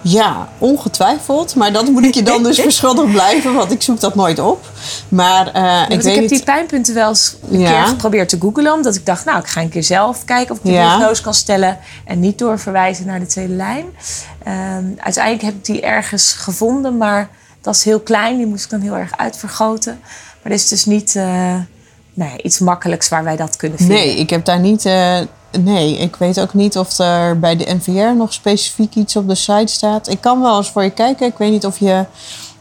Ja, 0.00 0.48
ongetwijfeld. 0.58 1.54
Maar 1.54 1.72
dat 1.72 1.88
moet 1.88 2.04
ik 2.04 2.14
je 2.14 2.22
dan 2.22 2.42
dus 2.42 2.60
verschuldigd 2.70 3.12
blijven, 3.12 3.54
want 3.54 3.72
ik 3.72 3.82
zoek 3.82 4.00
dat 4.00 4.14
nooit 4.14 4.38
op. 4.38 4.70
Maar 5.08 5.56
uh, 5.56 5.82
ik, 5.82 5.92
ik 5.92 6.02
weet 6.02 6.12
heb 6.12 6.20
niet... 6.20 6.30
die 6.30 6.42
pijnpunten 6.42 6.94
wel 6.94 7.08
eens 7.08 7.36
een 7.50 7.60
ja. 7.60 7.70
keer 7.70 7.86
geprobeerd 7.86 8.28
te 8.28 8.36
googlen. 8.40 8.72
Omdat 8.72 8.94
ik 8.94 9.06
dacht, 9.06 9.24
nou, 9.24 9.38
ik 9.38 9.46
ga 9.46 9.60
een 9.60 9.68
keer 9.68 9.84
zelf 9.84 10.24
kijken 10.24 10.52
of 10.52 10.58
ik 10.58 10.64
de 10.64 10.72
ja. 10.72 10.96
diagnose 10.96 11.22
kan 11.22 11.34
stellen. 11.34 11.78
En 12.04 12.20
niet 12.20 12.38
doorverwijzen 12.38 13.06
naar 13.06 13.20
de 13.20 13.26
tweede 13.26 13.54
lijn. 13.54 13.84
Um, 14.46 14.94
uiteindelijk 14.98 15.44
heb 15.44 15.54
ik 15.54 15.64
die 15.64 15.80
ergens 15.80 16.32
gevonden, 16.32 16.96
maar 16.96 17.28
dat 17.60 17.74
is 17.74 17.84
heel 17.84 18.00
klein. 18.00 18.36
Die 18.36 18.46
moest 18.46 18.64
ik 18.64 18.70
dan 18.70 18.80
heel 18.80 18.96
erg 18.96 19.16
uitvergroten. 19.16 20.00
Maar 20.42 20.52
dit 20.52 20.60
is 20.60 20.68
dus 20.68 20.84
niet 20.84 21.14
uh, 21.14 21.22
nou 22.14 22.30
ja, 22.30 22.36
iets 22.42 22.58
makkelijks 22.58 23.08
waar 23.08 23.24
wij 23.24 23.36
dat 23.36 23.56
kunnen 23.56 23.78
vinden. 23.78 23.96
Nee, 23.96 24.16
ik 24.16 24.30
heb 24.30 24.44
daar 24.44 24.60
niet... 24.60 24.88
Nee, 25.50 25.96
ik 25.96 26.16
weet 26.16 26.40
ook 26.40 26.54
niet 26.54 26.78
of 26.78 26.98
er 26.98 27.38
bij 27.38 27.56
de 27.56 27.74
NVR 27.74 28.16
nog 28.16 28.32
specifiek 28.32 28.94
iets 28.94 29.16
op 29.16 29.28
de 29.28 29.34
site 29.34 29.72
staat. 29.72 30.08
Ik 30.08 30.20
kan 30.20 30.40
wel 30.40 30.56
eens 30.56 30.70
voor 30.70 30.82
je 30.82 30.90
kijken. 30.90 31.26
Ik 31.26 31.38
weet 31.38 31.50
niet 31.50 31.66
of 31.66 31.78
je 31.78 32.04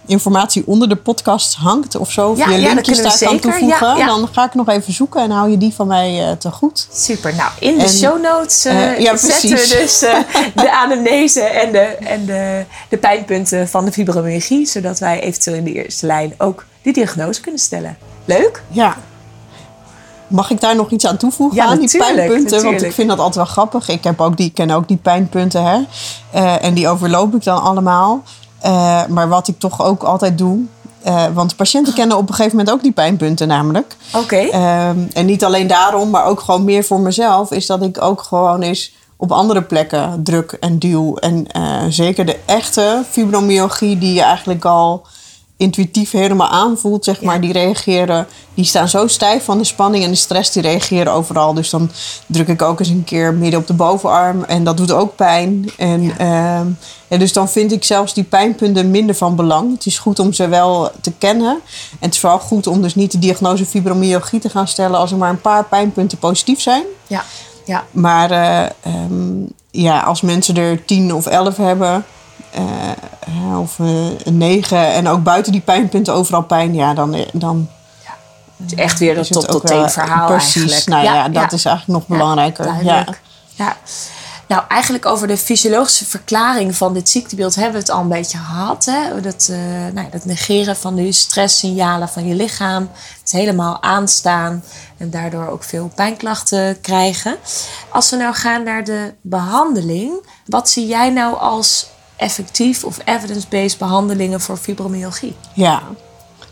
informatie 0.05 0.63
onder 0.65 0.89
de 0.89 0.95
podcast 0.95 1.55
hangt 1.55 1.95
of 1.95 2.11
zo. 2.11 2.29
Of 2.29 2.37
ja, 2.37 2.49
je 2.49 2.59
ja, 2.59 2.73
linkjes 2.73 3.01
daar 3.01 3.17
kan 3.19 3.39
toevoegen. 3.39 3.97
Ja. 3.97 4.05
Dan 4.05 4.29
ga 4.31 4.45
ik 4.45 4.53
nog 4.53 4.69
even 4.69 4.93
zoeken 4.93 5.21
en 5.21 5.31
hou 5.31 5.49
je 5.49 5.57
die 5.57 5.73
van 5.73 5.87
mij 5.87 6.29
uh, 6.29 6.31
te 6.31 6.51
goed. 6.51 6.87
Super. 6.93 7.35
Nou, 7.35 7.51
in 7.59 7.77
de 7.77 7.83
en, 7.83 7.89
show 7.89 8.21
notes 8.21 8.65
uh, 8.65 8.73
uh, 8.73 8.99
ja, 8.99 9.17
zetten 9.17 9.49
we 9.49 9.75
dus 9.79 9.99
de 10.63 10.71
anamnese 10.71 11.41
en, 11.41 11.71
de, 11.71 11.79
en 11.79 12.25
de, 12.25 12.65
de 12.89 12.97
pijnpunten 12.97 13.67
van 13.67 13.85
de 13.85 13.91
fibromyalgie. 13.91 14.65
Zodat 14.65 14.99
wij 14.99 15.21
eventueel 15.21 15.55
in 15.55 15.63
de 15.63 15.73
eerste 15.73 16.05
lijn 16.05 16.33
ook 16.37 16.65
die 16.81 16.93
diagnose 16.93 17.41
kunnen 17.41 17.61
stellen. 17.61 17.97
Leuk? 18.25 18.61
Ja, 18.67 18.97
Mag 20.27 20.51
ik 20.51 20.61
daar 20.61 20.75
nog 20.75 20.89
iets 20.89 21.05
aan 21.05 21.17
toevoegen 21.17 21.57
ja, 21.57 21.65
aan 21.65 21.79
die 21.79 21.97
pijnpunten? 21.97 22.43
Natuurlijk. 22.43 22.63
Want 22.63 22.81
ik 22.81 22.91
vind 22.91 23.09
dat 23.09 23.17
altijd 23.17 23.35
wel 23.35 23.45
grappig. 23.45 23.89
Ik 23.89 24.03
heb 24.03 24.21
ook 24.21 24.37
die, 24.37 24.51
ken 24.51 24.71
ook 24.71 24.87
die 24.87 24.97
pijnpunten. 24.97 25.63
Hè? 25.63 25.79
Uh, 26.35 26.63
en 26.63 26.73
die 26.73 26.87
overloop 26.87 27.35
ik 27.35 27.43
dan 27.43 27.61
allemaal. 27.61 28.23
Uh, 28.65 29.05
maar 29.05 29.29
wat 29.29 29.47
ik 29.47 29.59
toch 29.59 29.83
ook 29.83 30.03
altijd 30.03 30.37
doe. 30.37 30.59
Uh, 31.07 31.25
want 31.33 31.55
patiënten 31.55 31.93
kennen 31.93 32.17
op 32.17 32.29
een 32.29 32.35
gegeven 32.35 32.57
moment 32.57 32.75
ook 32.75 32.83
die 32.83 32.91
pijnpunten 32.91 33.47
namelijk. 33.47 33.95
Oké. 34.13 34.23
Okay. 34.23 34.89
Um, 34.89 35.07
en 35.13 35.25
niet 35.25 35.43
alleen 35.43 35.67
daarom, 35.67 36.09
maar 36.09 36.25
ook 36.25 36.39
gewoon 36.39 36.63
meer 36.63 36.83
voor 36.83 36.99
mezelf. 36.99 37.51
Is 37.51 37.65
dat 37.65 37.81
ik 37.81 38.01
ook 38.01 38.21
gewoon 38.21 38.61
eens 38.61 38.93
op 39.17 39.31
andere 39.31 39.61
plekken 39.61 40.23
druk 40.23 40.51
en 40.51 40.79
duw. 40.79 41.15
En 41.15 41.47
zeker 41.89 42.25
de 42.25 42.39
echte 42.45 43.03
fibromyalgie 43.09 43.97
die 43.97 44.13
je 44.13 44.21
eigenlijk 44.21 44.65
al 44.65 45.05
intuïtief 45.57 46.11
helemaal 46.11 46.47
aanvoelt, 46.47 47.03
zeg 47.03 47.21
maar, 47.21 47.35
ja. 47.35 47.41
die 47.41 47.51
reageren, 47.51 48.27
die 48.53 48.65
staan 48.65 48.89
zo 48.89 49.07
stijf 49.07 49.43
van 49.43 49.57
de 49.57 49.63
spanning 49.63 50.03
en 50.03 50.09
de 50.09 50.15
stress, 50.15 50.51
die 50.51 50.61
reageren 50.61 51.13
overal. 51.13 51.53
Dus 51.53 51.69
dan 51.69 51.91
druk 52.25 52.47
ik 52.47 52.61
ook 52.61 52.79
eens 52.79 52.89
een 52.89 53.03
keer 53.03 53.33
midden 53.33 53.59
op 53.59 53.67
de 53.67 53.73
bovenarm 53.73 54.43
en 54.43 54.63
dat 54.63 54.77
doet 54.77 54.91
ook 54.91 55.15
pijn. 55.15 55.69
En, 55.77 56.03
ja. 56.03 56.65
en 57.07 57.19
dus 57.19 57.33
dan 57.33 57.49
vind 57.49 57.71
ik 57.71 57.83
zelfs 57.83 58.13
die 58.13 58.23
pijnpunten 58.23 58.91
minder 58.91 59.15
van 59.15 59.35
belang. 59.35 59.71
Het 59.71 59.85
is 59.85 59.97
goed 59.97 60.19
om 60.19 60.33
ze 60.33 60.47
wel 60.47 60.91
te 61.01 61.11
kennen. 61.11 61.51
En 61.91 61.99
het 61.99 62.13
is 62.13 62.19
vooral 62.19 62.39
goed 62.39 62.67
om 62.67 62.81
dus 62.81 62.95
niet 62.95 63.11
de 63.11 63.19
diagnose 63.19 63.65
fibromyalgie 63.65 64.39
te 64.39 64.49
gaan 64.49 64.67
stellen 64.67 64.99
als 64.99 65.11
er 65.11 65.17
maar 65.17 65.29
een 65.29 65.41
paar 65.41 65.63
pijnpunten 65.63 66.17
positief 66.17 66.61
zijn. 66.61 66.83
Ja. 67.07 67.23
Ja. 67.65 67.83
Maar 67.91 68.31
uh, 68.31 68.93
um, 68.93 69.47
ja, 69.71 69.99
als 69.99 70.21
mensen 70.21 70.55
er 70.57 70.85
tien 70.85 71.13
of 71.13 71.25
elf 71.25 71.57
hebben, 71.57 72.05
uh, 72.57 73.59
of 73.59 73.79
uh, 73.79 74.19
een 74.23 74.37
9 74.37 74.93
en 74.93 75.07
ook 75.07 75.23
buiten 75.23 75.51
die 75.51 75.61
pijnpunten 75.61 76.13
overal 76.13 76.43
pijn, 76.43 76.73
ja, 76.73 76.93
dan. 76.93 77.25
dan 77.33 77.69
ja, 78.03 78.15
het 78.57 78.71
is 78.71 78.77
echt 78.77 78.99
weer 78.99 79.15
dat 79.15 79.31
tot 79.31 79.47
tot 79.47 79.67
teen 79.67 79.89
verhaal. 79.89 80.27
Precies, 80.27 80.71
eigenlijk. 80.71 80.87
nou 80.87 81.03
ja, 81.03 81.29
dat 81.29 81.51
is 81.51 81.65
eigenlijk 81.65 81.99
nog 81.99 82.17
belangrijker. 82.17 82.83
Ja, 82.83 83.05
ja. 83.55 83.75
Nou, 84.47 84.63
eigenlijk 84.67 85.05
over 85.05 85.27
de 85.27 85.37
fysiologische 85.37 86.05
verklaring 86.05 86.75
van 86.75 86.93
dit 86.93 87.09
ziektebeeld 87.09 87.55
hebben 87.55 87.73
we 87.73 87.79
het 87.79 87.89
al 87.89 88.01
een 88.01 88.07
beetje 88.07 88.37
gehad. 88.37 88.85
Hè? 88.85 89.21
Dat, 89.21 89.47
uh, 89.51 89.57
nou, 89.93 90.09
dat 90.11 90.25
negeren 90.25 90.75
van 90.75 90.95
de 90.95 91.11
stresssignalen 91.11 92.09
van 92.09 92.27
je 92.27 92.35
lichaam. 92.35 92.89
Het 93.21 93.31
helemaal 93.31 93.83
aanstaan 93.83 94.63
en 94.97 95.09
daardoor 95.09 95.47
ook 95.47 95.63
veel 95.63 95.91
pijnklachten 95.95 96.81
krijgen. 96.81 97.35
Als 97.89 98.09
we 98.09 98.15
nou 98.15 98.33
gaan 98.33 98.63
naar 98.63 98.83
de 98.83 99.13
behandeling, 99.21 100.27
wat 100.45 100.69
zie 100.69 100.87
jij 100.87 101.09
nou 101.09 101.37
als 101.37 101.87
effectief 102.17 102.83
of 102.83 102.97
evidence-based 103.05 103.77
behandelingen 103.77 104.41
voor 104.41 104.57
fibromyalgie? 104.57 105.35
Ja, 105.53 105.81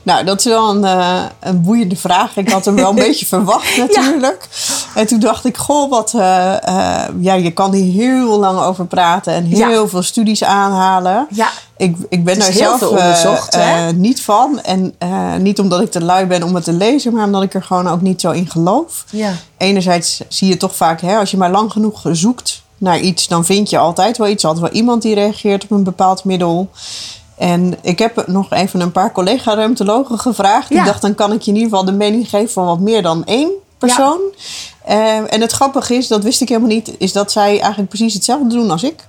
nou, 0.03 0.25
dat 0.25 0.39
is 0.39 0.45
wel 0.45 0.69
een, 0.69 0.83
uh, 0.83 1.23
een 1.39 1.61
boeiende 1.61 1.95
vraag. 1.95 2.37
Ik 2.37 2.49
had 2.49 2.65
hem 2.65 2.75
wel 2.75 2.89
een 2.89 2.95
beetje 3.07 3.25
verwacht 3.25 3.77
natuurlijk. 3.77 4.47
Ja. 4.51 5.01
En 5.01 5.07
toen 5.07 5.19
dacht 5.19 5.45
ik, 5.45 5.57
goh, 5.57 5.89
wat... 5.89 6.13
Uh, 6.15 6.21
uh, 6.67 7.03
ja, 7.19 7.33
je 7.33 7.51
kan 7.51 7.73
hier 7.73 7.93
heel 7.93 8.39
lang 8.39 8.59
over 8.59 8.85
praten 8.85 9.33
en 9.33 9.43
heel 9.43 9.69
ja. 9.69 9.87
veel 9.87 10.01
studies 10.01 10.43
aanhalen. 10.43 11.27
Ja. 11.29 11.49
Ik, 11.77 11.95
ik 12.09 12.23
ben 12.23 12.39
daar 12.39 12.51
zelf 12.51 13.49
niet 13.95 14.21
van. 14.21 14.61
En 14.61 14.93
niet 15.43 15.59
omdat 15.59 15.81
ik 15.81 15.91
te 15.91 16.01
lui 16.01 16.25
ben 16.25 16.43
om 16.43 16.55
het 16.55 16.63
te 16.63 16.73
lezen, 16.73 17.13
maar 17.13 17.25
omdat 17.25 17.43
ik 17.43 17.53
er 17.53 17.63
gewoon 17.63 17.87
ook 17.87 18.01
niet 18.01 18.21
zo 18.21 18.31
in 18.31 18.49
geloof. 18.49 19.05
Ja. 19.09 19.31
Enerzijds 19.57 20.21
zie 20.27 20.47
je 20.47 20.57
toch 20.57 20.75
vaak, 20.75 21.01
hè, 21.01 21.17
als 21.17 21.31
je 21.31 21.37
maar 21.37 21.51
lang 21.51 21.71
genoeg 21.71 22.01
zoekt 22.11 22.62
naar 22.83 22.99
iets, 22.99 23.27
dan 23.27 23.45
vind 23.45 23.69
je 23.69 23.77
altijd 23.77 24.17
wel 24.17 24.27
iets. 24.27 24.45
Altijd 24.45 24.65
wel 24.65 24.79
iemand 24.79 25.01
die 25.01 25.15
reageert 25.15 25.63
op 25.63 25.71
een 25.71 25.83
bepaald 25.83 26.23
middel. 26.23 26.69
En 27.37 27.77
ik 27.81 27.99
heb 27.99 28.27
nog 28.27 28.51
even 28.51 28.79
een 28.79 28.91
paar 28.91 29.11
collega-ruimtologen 29.11 30.19
gevraagd. 30.19 30.71
Ik 30.71 30.85
dacht, 30.85 31.01
dan 31.01 31.15
kan 31.15 31.31
ik 31.33 31.41
je 31.41 31.51
in 31.51 31.57
ieder 31.57 31.69
geval 31.69 31.85
de 31.85 31.91
mening 31.91 32.29
geven 32.29 32.51
van 32.51 32.65
wat 32.65 32.79
meer 32.79 33.01
dan 33.01 33.25
één 33.25 33.51
persoon. 33.77 34.19
Uh, 34.89 35.33
en 35.33 35.41
het 35.41 35.51
grappige 35.51 35.95
is, 35.95 36.07
dat 36.07 36.23
wist 36.23 36.41
ik 36.41 36.47
helemaal 36.49 36.69
niet, 36.69 36.95
is 36.97 37.11
dat 37.11 37.31
zij 37.31 37.59
eigenlijk 37.59 37.89
precies 37.89 38.13
hetzelfde 38.13 38.47
doen 38.47 38.71
als 38.71 38.83
ik. 38.83 39.07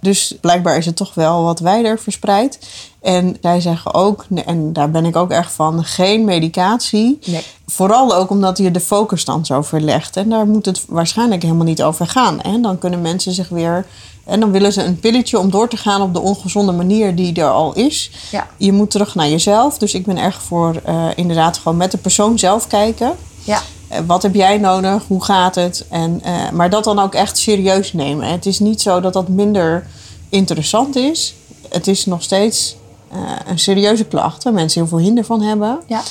Dus 0.00 0.34
blijkbaar 0.40 0.76
is 0.76 0.86
het 0.86 0.96
toch 0.96 1.14
wel 1.14 1.42
wat 1.42 1.60
wijder 1.60 1.98
verspreid. 1.98 2.58
En 3.00 3.36
zij 3.40 3.60
zeggen 3.60 3.94
ook, 3.94 4.26
en 4.44 4.72
daar 4.72 4.90
ben 4.90 5.04
ik 5.04 5.16
ook 5.16 5.30
erg 5.30 5.52
van, 5.52 5.84
geen 5.84 6.24
medicatie. 6.24 7.18
Nee. 7.26 7.42
Vooral 7.66 8.14
ook 8.14 8.30
omdat 8.30 8.58
je 8.58 8.70
de 8.70 8.80
focus 8.80 9.24
dan 9.24 9.46
zo 9.46 9.62
verlegt. 9.62 10.16
En 10.16 10.28
daar 10.28 10.46
moet 10.46 10.66
het 10.66 10.84
waarschijnlijk 10.88 11.42
helemaal 11.42 11.64
niet 11.64 11.82
over 11.82 12.06
gaan. 12.06 12.40
En 12.40 12.62
dan 12.62 12.78
kunnen 12.78 13.00
mensen 13.00 13.32
zich 13.32 13.48
weer. 13.48 13.86
En 14.24 14.40
dan 14.40 14.50
willen 14.50 14.72
ze 14.72 14.82
een 14.82 15.00
pilletje 15.00 15.38
om 15.38 15.50
door 15.50 15.68
te 15.68 15.76
gaan 15.76 16.02
op 16.02 16.14
de 16.14 16.20
ongezonde 16.20 16.72
manier 16.72 17.14
die 17.14 17.34
er 17.34 17.50
al 17.50 17.74
is. 17.74 18.10
Ja. 18.30 18.46
Je 18.56 18.72
moet 18.72 18.90
terug 18.90 19.14
naar 19.14 19.28
jezelf. 19.28 19.78
Dus 19.78 19.94
ik 19.94 20.06
ben 20.06 20.18
erg 20.18 20.42
voor 20.42 20.80
uh, 20.88 21.06
inderdaad 21.14 21.58
gewoon 21.58 21.76
met 21.76 21.90
de 21.90 21.98
persoon 21.98 22.38
zelf 22.38 22.66
kijken. 22.66 23.16
Ja. 23.44 23.62
Uh, 23.92 23.98
wat 24.06 24.22
heb 24.22 24.34
jij 24.34 24.58
nodig? 24.58 25.04
Hoe 25.06 25.24
gaat 25.24 25.54
het? 25.54 25.86
En, 25.88 26.20
uh, 26.26 26.50
maar 26.50 26.70
dat 26.70 26.84
dan 26.84 26.98
ook 26.98 27.14
echt 27.14 27.38
serieus 27.38 27.92
nemen. 27.92 28.30
Het 28.30 28.46
is 28.46 28.58
niet 28.58 28.80
zo 28.80 29.00
dat 29.00 29.12
dat 29.12 29.28
minder 29.28 29.86
interessant 30.28 30.96
is. 30.96 31.34
Het 31.68 31.86
is 31.86 32.06
nog 32.06 32.22
steeds 32.22 32.76
uh, 33.12 33.18
een 33.46 33.58
serieuze 33.58 34.04
klacht 34.04 34.44
waar 34.44 34.52
mensen 34.52 34.80
heel 34.80 34.88
veel 34.88 34.98
hinder 34.98 35.24
van 35.24 35.40
hebben. 35.42 35.80
Ja. 35.86 36.02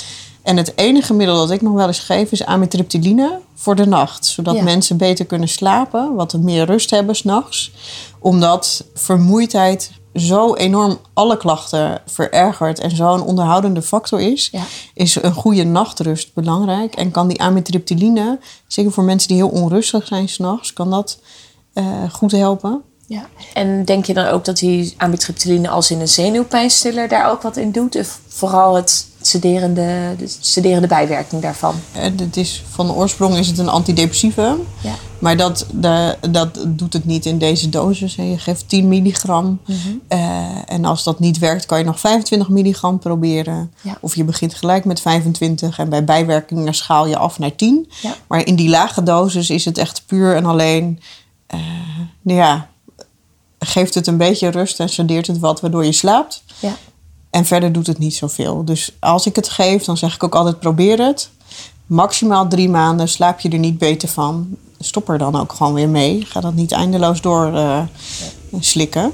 En 0.42 0.58
het 0.58 0.74
enige 0.76 1.14
middel 1.14 1.36
dat 1.36 1.52
ik 1.52 1.62
nog 1.62 1.74
wel 1.74 1.88
eens 1.88 2.00
geef 2.00 2.32
is 2.32 2.46
amitriptyline 2.46 3.40
voor 3.56 3.76
de 3.76 3.86
nacht. 3.86 4.26
Zodat 4.26 4.62
mensen 4.62 4.98
beter 4.98 5.26
kunnen 5.26 5.48
slapen, 5.50 6.16
wat 6.16 6.34
meer 6.34 6.66
rust 6.66 6.90
hebben 6.90 7.16
s'nachts. 7.16 7.72
Omdat 8.20 8.84
vermoeidheid 8.94 9.92
zo 10.20 10.56
enorm 10.56 10.98
alle 11.14 11.38
klachten 11.38 12.02
verergert 12.06 12.80
en 12.80 12.96
zo'n 12.96 13.22
onderhoudende 13.22 13.82
factor 13.82 14.22
is, 14.22 14.50
ja. 14.52 14.64
is 14.94 15.24
een 15.24 15.34
goede 15.34 15.64
nachtrust 15.64 16.34
belangrijk. 16.34 16.96
En 16.96 17.12
kan 17.12 17.28
die 17.28 17.42
amitriptyline, 17.42 18.40
zeker 18.68 18.92
voor 18.92 19.04
mensen 19.04 19.28
die 19.28 19.38
heel 19.38 19.50
onrustig 19.50 20.08
zijn 20.08 20.30
s'nachts, 20.30 20.74
kan 20.74 20.90
dat 20.90 21.20
uh, 21.74 21.86
goed 22.12 22.32
helpen. 22.32 22.82
Ja. 23.08 23.30
En 23.54 23.86
denk 23.86 24.06
je 24.06 24.14
dan 24.14 24.26
ook 24.26 24.46
dat 24.46 24.58
die 24.58 24.94
amitriptyline 24.98 25.70
als 25.70 25.92
in 25.92 26.00
een 26.00 26.08
zenuwpijnstiller 26.08 27.08
daar 27.08 27.32
ook 27.32 27.42
wat 27.42 27.58
in 27.58 27.72
doet? 27.72 27.96
Of 27.96 28.20
vooral 28.28 28.76
het 28.76 29.08
sederende, 29.28 30.16
de 30.18 30.32
sederende 30.40 30.88
bijwerking 30.88 31.42
daarvan? 31.42 31.76
Het 31.92 32.38
is, 32.38 32.64
van 32.70 32.92
oorsprong 32.92 33.36
is 33.36 33.48
het 33.48 33.58
een 33.58 33.70
antidepressieve. 33.70 34.56
Ja. 34.82 34.94
Maar 35.20 35.38
dat, 35.38 35.66
de, 35.72 36.18
dat 36.30 36.66
doet 36.68 36.94
het 36.94 37.06
niet 37.06 37.26
in 37.26 37.38
deze 37.38 37.70
dosis. 37.70 38.16
Je 38.16 38.38
geeft 38.38 38.70
10 38.70 38.88
milligram. 38.88 39.60
Mm 39.66 40.02
en 40.68 40.86
als 40.86 41.04
dat 41.04 41.20
niet 41.20 41.38
werkt, 41.38 41.66
kan 41.66 41.78
je 41.78 41.84
nog 41.84 42.00
25 42.00 42.50
milligram 42.50 43.00
proberen. 43.00 43.74
Ja. 43.82 43.98
Of 44.02 44.16
je 44.16 44.24
begint 44.24 44.54
gelijk 44.54 44.86
met 44.86 45.02
25. 45.02 45.80
En 45.80 45.90
bij 45.90 46.04
bijwerkingen 46.04 46.74
schaal 46.74 47.08
je 47.08 47.18
af 47.18 47.40
naar 47.40 47.56
10. 47.56 47.92
Ja. 48.02 48.16
Maar 48.28 48.46
in 48.46 48.56
die 48.56 48.70
lage 48.70 49.04
dosis 49.04 49.50
is 49.50 49.66
het 49.66 49.78
echt 49.78 50.04
puur 50.06 50.36
en 50.36 50.46
alleen... 50.46 51.00
Uh, 51.56 51.60
nou 52.22 52.40
ja, 52.40 52.70
geeft 53.60 53.94
het 53.94 54.08
een 54.08 54.18
beetje 54.18 54.50
rust 54.50 54.80
en 54.80 54.90
sedeert 54.90 55.28
het 55.28 55.40
wat 55.40 55.62
waardoor 55.62 55.86
je 55.86 55.92
slaapt. 55.92 56.44
Ja. 56.60 56.76
En 57.30 57.46
verder 57.46 57.72
doet 57.72 57.88
het 57.88 57.98
niet 57.98 58.16
zoveel. 58.16 58.66
Dus 58.66 58.96
als 59.00 59.26
ik 59.26 59.36
het 59.36 59.50
geef, 59.50 59.84
dan 59.84 59.98
zeg 59.98 60.16
ik 60.16 60.24
ook 60.24 60.36
altijd 60.36 60.60
probeer 60.60 61.00
het. 61.00 61.30
Maximaal 61.86 62.48
drie 62.48 62.70
maanden 62.70 63.08
slaap 63.10 63.40
je 63.40 63.50
er 63.50 63.60
niet 63.60 63.78
beter 63.78 64.10
van. 64.10 64.58
Stop 64.80 65.10
er 65.10 65.18
dan 65.18 65.36
ook 65.36 65.54
gewoon 65.54 65.74
weer 65.74 65.90
mee. 65.90 66.26
Ga 66.26 66.40
dat 66.40 66.54
niet 66.54 66.72
eindeloos 66.72 67.22
door 67.22 67.54
uh, 67.54 67.82
slikken. 68.60 69.14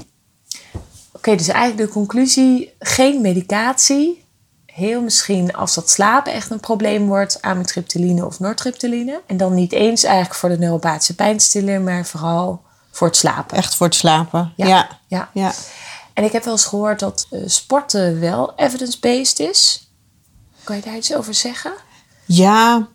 Oké, 1.12 1.36
dus 1.36 1.48
eigenlijk 1.48 1.88
de 1.88 1.94
conclusie: 1.94 2.72
geen 2.78 3.20
medicatie. 3.20 4.22
Heel 4.66 5.02
misschien 5.02 5.54
als 5.54 5.74
dat 5.74 5.90
slapen 5.90 6.32
echt 6.32 6.50
een 6.50 6.60
probleem 6.60 7.06
wordt, 7.06 7.42
amitriptyline 7.42 8.26
of 8.26 8.40
nortriptyline. 8.40 9.20
En 9.26 9.36
dan 9.36 9.54
niet 9.54 9.72
eens 9.72 10.04
eigenlijk 10.04 10.34
voor 10.34 10.48
de 10.48 10.58
neuropathische 10.58 11.14
pijnstiller, 11.14 11.80
maar 11.80 12.06
vooral 12.06 12.62
voor 12.90 13.06
het 13.06 13.16
slapen. 13.16 13.56
Echt 13.56 13.74
voor 13.74 13.86
het 13.86 13.94
slapen, 13.94 14.52
ja. 14.56 14.88
ja. 15.06 15.30
ja. 15.32 15.52
En 16.14 16.24
ik 16.24 16.32
heb 16.32 16.44
wel 16.44 16.52
eens 16.52 16.64
gehoord 16.64 17.00
dat 17.00 17.26
uh, 17.30 17.42
sporten 17.46 18.20
wel 18.20 18.52
evidence-based 18.56 19.38
is. 19.38 19.88
Kan 20.64 20.76
je 20.76 20.82
daar 20.82 20.96
iets 20.96 21.14
over 21.14 21.34
zeggen? 21.34 21.72
Ja, 22.26 22.88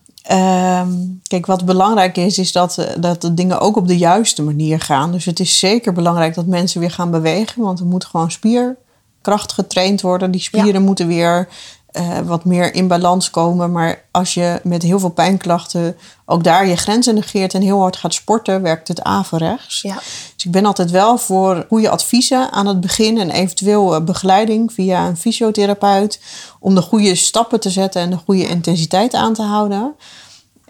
um, 0.82 1.20
kijk, 1.26 1.46
wat 1.46 1.64
belangrijk 1.64 2.16
is, 2.16 2.38
is 2.38 2.52
dat, 2.52 2.78
eh, 2.78 2.86
dat 3.00 3.20
de 3.20 3.34
dingen 3.34 3.60
ook 3.60 3.76
op 3.76 3.86
de 3.86 3.98
juiste 3.98 4.42
manier 4.42 4.80
gaan. 4.80 5.12
Dus 5.12 5.24
het 5.24 5.40
is 5.40 5.58
zeker 5.58 5.92
belangrijk 5.92 6.34
dat 6.34 6.46
mensen 6.46 6.80
weer 6.80 6.90
gaan 6.90 7.10
bewegen, 7.10 7.62
want 7.62 7.80
er 7.80 7.86
moet 7.86 8.04
gewoon 8.04 8.30
spierkracht 8.30 9.52
getraind 9.52 10.00
worden. 10.00 10.30
Die 10.30 10.40
spieren 10.40 10.82
moeten 10.82 11.06
weer 11.06 11.48
uh, 11.92 12.18
wat 12.18 12.44
meer 12.44 12.74
in 12.74 12.88
balans 12.88 13.30
komen. 13.30 13.72
Maar 13.72 14.04
als 14.10 14.34
je 14.34 14.60
met 14.62 14.82
heel 14.82 14.98
veel 14.98 15.10
pijnklachten 15.10 15.96
ook 16.24 16.44
daar 16.44 16.66
je 16.66 16.76
grenzen 16.76 17.14
negeert 17.14 17.54
en 17.54 17.62
heel 17.62 17.80
hard 17.80 17.96
gaat 17.96 18.14
sporten, 18.14 18.62
werkt 18.62 18.88
het 18.88 19.02
averechts. 19.02 19.82
Ja. 19.82 19.94
Dus 20.34 20.44
ik 20.44 20.50
ben 20.50 20.64
altijd 20.64 20.90
wel 20.90 21.18
voor 21.18 21.66
goede 21.68 21.90
adviezen 21.90 22.52
aan 22.52 22.66
het 22.66 22.80
begin 22.80 23.18
en 23.18 23.30
eventueel 23.30 23.94
eh, 23.94 24.04
begeleiding 24.04 24.72
via 24.72 25.06
een 25.06 25.16
fysiotherapeut 25.16 26.20
om 26.60 26.74
de 26.74 26.82
goede 26.82 27.14
stappen 27.14 27.60
te 27.60 27.70
zetten 27.70 28.02
en 28.02 28.10
de 28.10 28.18
goede 28.24 28.48
intensiteit 28.48 29.14
aan 29.14 29.34
te 29.34 29.42
houden. 29.42 29.94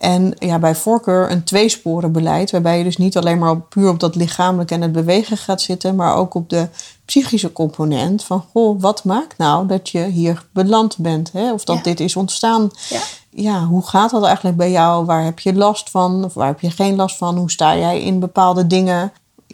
En 0.00 0.34
ja, 0.38 0.58
bij 0.58 0.74
voorkeur 0.74 1.30
een 1.30 1.44
tweesporenbeleid, 1.44 2.50
waarbij 2.50 2.78
je 2.78 2.84
dus 2.84 2.96
niet 2.96 3.16
alleen 3.16 3.38
maar 3.38 3.50
op, 3.50 3.68
puur 3.68 3.88
op 3.88 4.00
dat 4.00 4.14
lichamelijke 4.14 4.74
en 4.74 4.82
het 4.82 4.92
bewegen 4.92 5.36
gaat 5.36 5.60
zitten, 5.60 5.94
maar 5.94 6.14
ook 6.14 6.34
op 6.34 6.48
de 6.50 6.68
psychische 7.04 7.52
component 7.52 8.24
van, 8.24 8.44
goh, 8.52 8.80
wat 8.80 9.04
maakt 9.04 9.38
nou 9.38 9.66
dat 9.66 9.88
je 9.88 10.04
hier 10.04 10.46
beland 10.52 10.98
bent? 10.98 11.32
Hè? 11.32 11.52
Of 11.52 11.64
dat 11.64 11.84
dit 11.84 12.00
is 12.00 12.16
ontstaan. 12.16 12.70
Ja. 12.88 13.00
ja, 13.30 13.64
hoe 13.64 13.86
gaat 13.86 14.10
dat 14.10 14.24
eigenlijk 14.24 14.56
bij 14.56 14.70
jou? 14.70 15.04
Waar 15.04 15.24
heb 15.24 15.38
je 15.38 15.54
last 15.54 15.90
van? 15.90 16.24
Of 16.24 16.34
waar 16.34 16.46
heb 16.46 16.60
je 16.60 16.70
geen 16.70 16.96
last 16.96 17.16
van? 17.16 17.36
Hoe 17.36 17.50
sta 17.50 17.76
jij 17.76 18.02
in 18.02 18.18
bepaalde 18.18 18.66
dingen? 18.66 19.12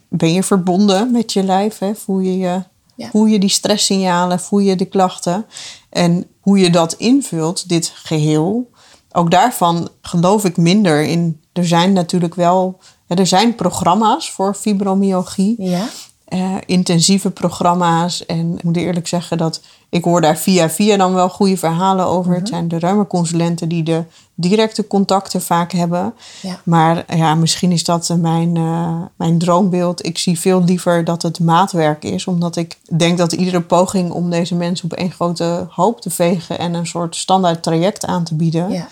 Ben 0.09 0.33
je 0.33 0.43
verbonden 0.43 1.11
met 1.11 1.33
je 1.33 1.43
lijf? 1.43 1.79
Hè? 1.79 1.95
Voel 1.95 2.19
je 2.19 2.39
je 2.39 2.63
ja. 2.97 3.11
Voel 3.11 3.25
je 3.25 3.39
die 3.39 3.49
stresssignalen, 3.49 4.41
voel 4.41 4.59
je 4.59 4.77
de 4.77 4.85
klachten. 4.85 5.47
En 5.91 6.27
hoe 6.41 6.59
je 6.59 6.71
dat 6.71 6.93
invult, 6.93 7.69
dit 7.69 7.93
geheel, 7.95 8.71
ook 9.17 9.31
daarvan 9.31 9.89
geloof 10.03 10.45
ik 10.45 10.57
minder 10.57 11.03
in. 11.05 11.41
Er 11.53 11.67
zijn 11.67 11.93
natuurlijk 11.93 12.35
wel, 12.35 12.79
er 13.07 13.27
zijn 13.27 13.55
programma's 13.55 14.31
voor 14.31 14.55
fibromyalgie. 14.55 15.55
Ja. 15.59 15.89
Uh, 16.29 16.55
intensieve 16.67 17.31
programma's. 17.31 18.27
En 18.27 18.55
ik 18.57 18.63
moet 18.63 18.77
eerlijk 18.77 19.09
zeggen 19.09 19.39
dat 19.39 19.61
ik 19.89 20.05
hoor 20.05 20.21
daar 20.21 20.37
via 20.37 20.71
via 20.71 20.97
dan 20.97 21.15
wel 21.15 21.29
goede 21.29 21.57
verhalen 21.57 22.07
over. 22.07 22.33
Het 22.33 22.43
mhm. 22.43 22.51
zijn 22.51 22.69
de 22.69 22.79
ruime 22.79 23.07
consulenten 23.07 23.69
die 23.69 23.83
de 23.83 24.05
directe 24.35 24.87
contacten 24.87 25.43
vaak 25.43 25.73
hebben. 25.73 26.15
Ja. 26.43 26.61
Maar 26.65 27.17
ja, 27.17 27.35
misschien 27.35 27.73
is 27.73 27.85
dat 27.85 28.17
mijn, 28.19 28.57
uh, 28.57 29.01
mijn 29.17 29.39
droombeeld. 29.39 30.07
Ik 30.07 30.19
zie 30.19 30.39
veel 30.39 30.65
liever 30.65 31.05
dat 31.05 31.23
het 31.23 31.41
maatwerk 31.41 32.05
is. 32.05 32.27
Omdat 32.27 32.57
ik 32.57 32.79
denk 32.97 33.19
dat 33.19 33.33
iedere 33.33 33.61
poging 33.61 34.11
om 34.11 34.31
deze 34.31 34.55
mensen 34.55 34.85
op 34.85 34.99
één 34.99 35.13
grote 35.13 35.67
hoop 35.71 36.01
te 36.01 36.11
vegen... 36.11 36.59
en 36.59 36.75
een 36.75 36.87
soort 36.87 37.17
standaard 37.17 37.63
traject 37.63 38.07
aan 38.07 38.25
te 38.25 38.35
bieden... 38.35 38.71
Ja 38.71 38.89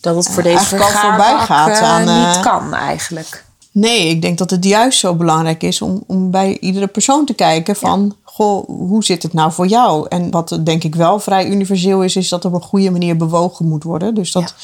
dat 0.00 0.16
het 0.16 0.28
voor 0.28 0.42
deze 0.42 0.64
voorbij 0.76 1.38
gaat 1.38 1.78
aan, 1.78 2.00
niet 2.00 2.36
eh, 2.36 2.42
kan 2.42 2.74
eigenlijk. 2.74 3.44
Nee, 3.72 4.08
ik 4.08 4.22
denk 4.22 4.38
dat 4.38 4.50
het 4.50 4.64
juist 4.64 4.98
zo 4.98 5.14
belangrijk 5.14 5.62
is 5.62 5.82
om, 5.82 6.02
om 6.06 6.30
bij 6.30 6.58
iedere 6.58 6.86
persoon 6.86 7.26
te 7.26 7.34
kijken 7.34 7.76
van... 7.76 8.16
Goh, 8.22 8.66
hoe 8.66 9.04
zit 9.04 9.22
het 9.22 9.32
nou 9.32 9.52
voor 9.52 9.66
jou? 9.66 10.06
En 10.08 10.30
wat 10.30 10.58
denk 10.64 10.84
ik 10.84 10.94
wel 10.94 11.20
vrij 11.20 11.46
universeel 11.46 12.02
is, 12.02 12.16
is 12.16 12.28
dat 12.28 12.44
op 12.44 12.52
een 12.52 12.62
goede 12.62 12.90
manier 12.90 13.16
bewogen 13.16 13.68
moet 13.68 13.82
worden. 13.82 14.14
Dus 14.14 14.32
dat 14.32 14.54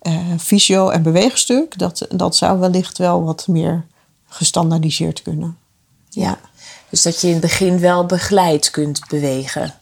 ja. 0.00 0.12
uh, 0.12 0.18
fysio- 0.38 0.88
en 0.88 1.02
beweegstuk, 1.02 1.78
dat, 1.78 2.06
dat 2.10 2.36
zou 2.36 2.58
wellicht 2.58 2.98
wel 2.98 3.24
wat 3.24 3.46
meer 3.46 3.84
gestandaardiseerd 4.28 5.22
kunnen. 5.22 5.56
Ja. 6.08 6.38
Dus 6.90 7.02
dat 7.02 7.20
je 7.20 7.26
in 7.26 7.32
het 7.32 7.42
begin 7.42 7.78
wel 7.80 8.06
begeleid 8.06 8.70
kunt 8.70 9.00
bewegen. 9.08 9.74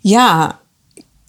Ja, 0.00 0.58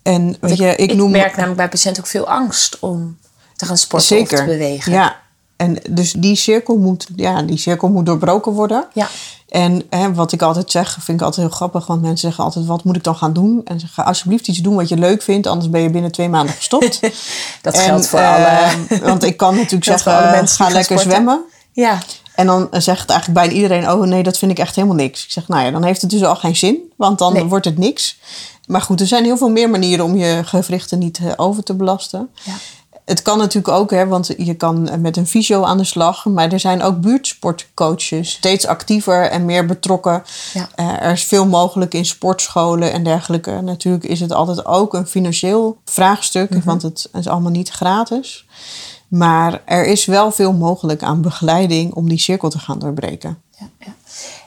en 0.04 0.36
weet 0.40 0.58
je, 0.58 0.76
ik, 0.76 0.94
noem... 0.94 1.12
merk 1.12 1.32
namelijk 1.32 1.58
bij 1.58 1.70
patiënten 1.70 2.04
ook 2.04 2.10
veel 2.10 2.28
angst 2.28 2.80
om 2.80 3.18
te 3.56 3.66
gaan 3.66 3.78
sporten 3.78 4.08
Zeker. 4.08 4.34
of 4.34 4.40
te 4.40 4.46
bewegen. 4.46 4.92
Ja, 4.92 5.20
en 5.56 5.78
dus 5.90 6.12
die 6.12 6.36
cirkel 6.36 6.78
moet, 6.78 7.08
ja, 7.16 7.42
die 7.42 7.58
cirkel 7.58 7.90
moet 7.90 8.06
doorbroken 8.06 8.52
worden. 8.52 8.88
Ja. 8.94 9.08
En 9.50 9.84
hè, 9.90 10.14
wat 10.14 10.32
ik 10.32 10.42
altijd 10.42 10.72
zeg, 10.72 10.98
vind 11.02 11.20
ik 11.20 11.26
altijd 11.26 11.48
heel 11.48 11.56
grappig. 11.56 11.88
Want 11.88 12.02
mensen 12.02 12.18
zeggen 12.18 12.44
altijd, 12.44 12.66
wat 12.66 12.84
moet 12.84 12.96
ik 12.96 13.04
dan 13.04 13.16
gaan 13.16 13.34
doen? 13.34 13.62
En 13.66 13.80
zeggen, 13.80 14.06
alsjeblieft 14.06 14.48
iets 14.48 14.58
doen 14.58 14.76
wat 14.76 14.90
je 14.90 14.98
leuk 14.98 15.22
vindt. 15.22 15.48
Anders 15.48 15.70
ben 15.70 15.82
je 15.82 15.90
binnen 15.90 16.12
twee 16.12 16.30
maanden 16.30 16.56
gestopt. 16.56 17.00
dat 17.62 17.80
geldt 17.80 18.08
voor 18.08 18.20
uh, 18.20 18.36
alle... 18.36 19.00
Want 19.02 19.24
ik 19.24 19.38
kan 19.38 19.56
natuurlijk 19.56 19.84
zeggen, 19.94 20.18
alle 20.18 20.32
mensen 20.32 20.66
ga 20.66 20.72
lekker 20.72 21.00
zwemmen. 21.00 21.42
Ja. 21.72 21.98
En 22.40 22.46
dan 22.46 22.68
zegt 22.72 23.02
het 23.02 23.10
eigenlijk 23.10 23.40
bijna 23.40 23.54
iedereen, 23.54 23.92
oh 23.92 24.08
nee, 24.08 24.24
dat 24.24 24.38
vind 24.38 24.52
ik 24.52 24.60
echt 24.60 24.76
helemaal 24.76 24.96
niks. 24.96 25.24
Ik 25.24 25.32
zeg, 25.32 25.48
nou 25.48 25.64
ja, 25.64 25.72
dan 25.72 25.84
heeft 25.84 26.02
het 26.02 26.10
dus 26.10 26.24
al 26.24 26.36
geen 26.36 26.56
zin. 26.56 26.92
Want 26.96 27.20
dan 27.20 27.48
wordt 27.48 27.66
het 27.66 27.78
niks. 27.78 28.20
Maar 28.66 28.82
goed, 28.82 29.02
er 29.02 29.08
zijn 29.08 29.24
heel 29.24 29.38
veel 29.38 29.50
meer 29.50 29.70
manieren 29.70 30.06
om 30.06 30.16
je 30.16 30.42
gewrichten 30.46 31.00
niet 31.00 31.20
eh, 31.20 31.32
over 31.36 31.64
te 31.64 31.74
belasten. 31.74 32.30
Ja. 32.44 32.54
Het 33.06 33.22
kan 33.22 33.38
natuurlijk 33.38 33.74
ook, 33.74 33.92
hè, 33.92 34.08
want 34.08 34.34
je 34.38 34.54
kan 34.54 35.02
met 35.02 35.18
een 35.18 35.28
fysio 35.28 35.64
aan 35.64 35.78
de 35.78 35.84
slag. 35.84 36.26
Maar 36.26 36.52
er 36.52 36.60
zijn 36.60 36.82
ook 36.82 37.02
buurtsportcoaches 37.02 38.32
steeds 38.32 38.68
actiever 38.68 39.30
en 39.30 39.46
meer 39.46 39.66
betrokken. 39.66 40.24
Ja. 40.54 40.70
Uh, 40.76 41.02
er 41.02 41.12
is 41.12 41.24
veel 41.24 41.48
mogelijk 41.48 41.94
in 41.94 42.06
sportscholen 42.06 42.92
en 42.92 43.04
dergelijke. 43.04 43.62
Natuurlijk 43.62 44.04
is 44.04 44.20
het 44.20 44.34
altijd 44.34 44.66
ook 44.66 44.94
een 44.94 45.08
financieel 45.08 45.78
vraagstuk, 45.86 46.50
mhm. 46.50 46.66
want 46.66 46.82
het 46.82 47.10
is 47.14 47.28
allemaal 47.28 47.52
niet 47.52 47.70
gratis. 47.70 48.46
Maar 49.10 49.62
er 49.66 49.86
is 49.86 50.06
wel 50.06 50.32
veel 50.32 50.54
mogelijk 50.54 51.04
aan 51.04 51.22
begeleiding 51.22 51.94
om 51.94 52.10
die 52.10 52.20
cirkel 52.20 52.50
te 52.50 52.60
gaan 52.60 52.80
doorbreken. 52.80 53.42
Ja, 53.60 53.70
ja. 53.80 53.94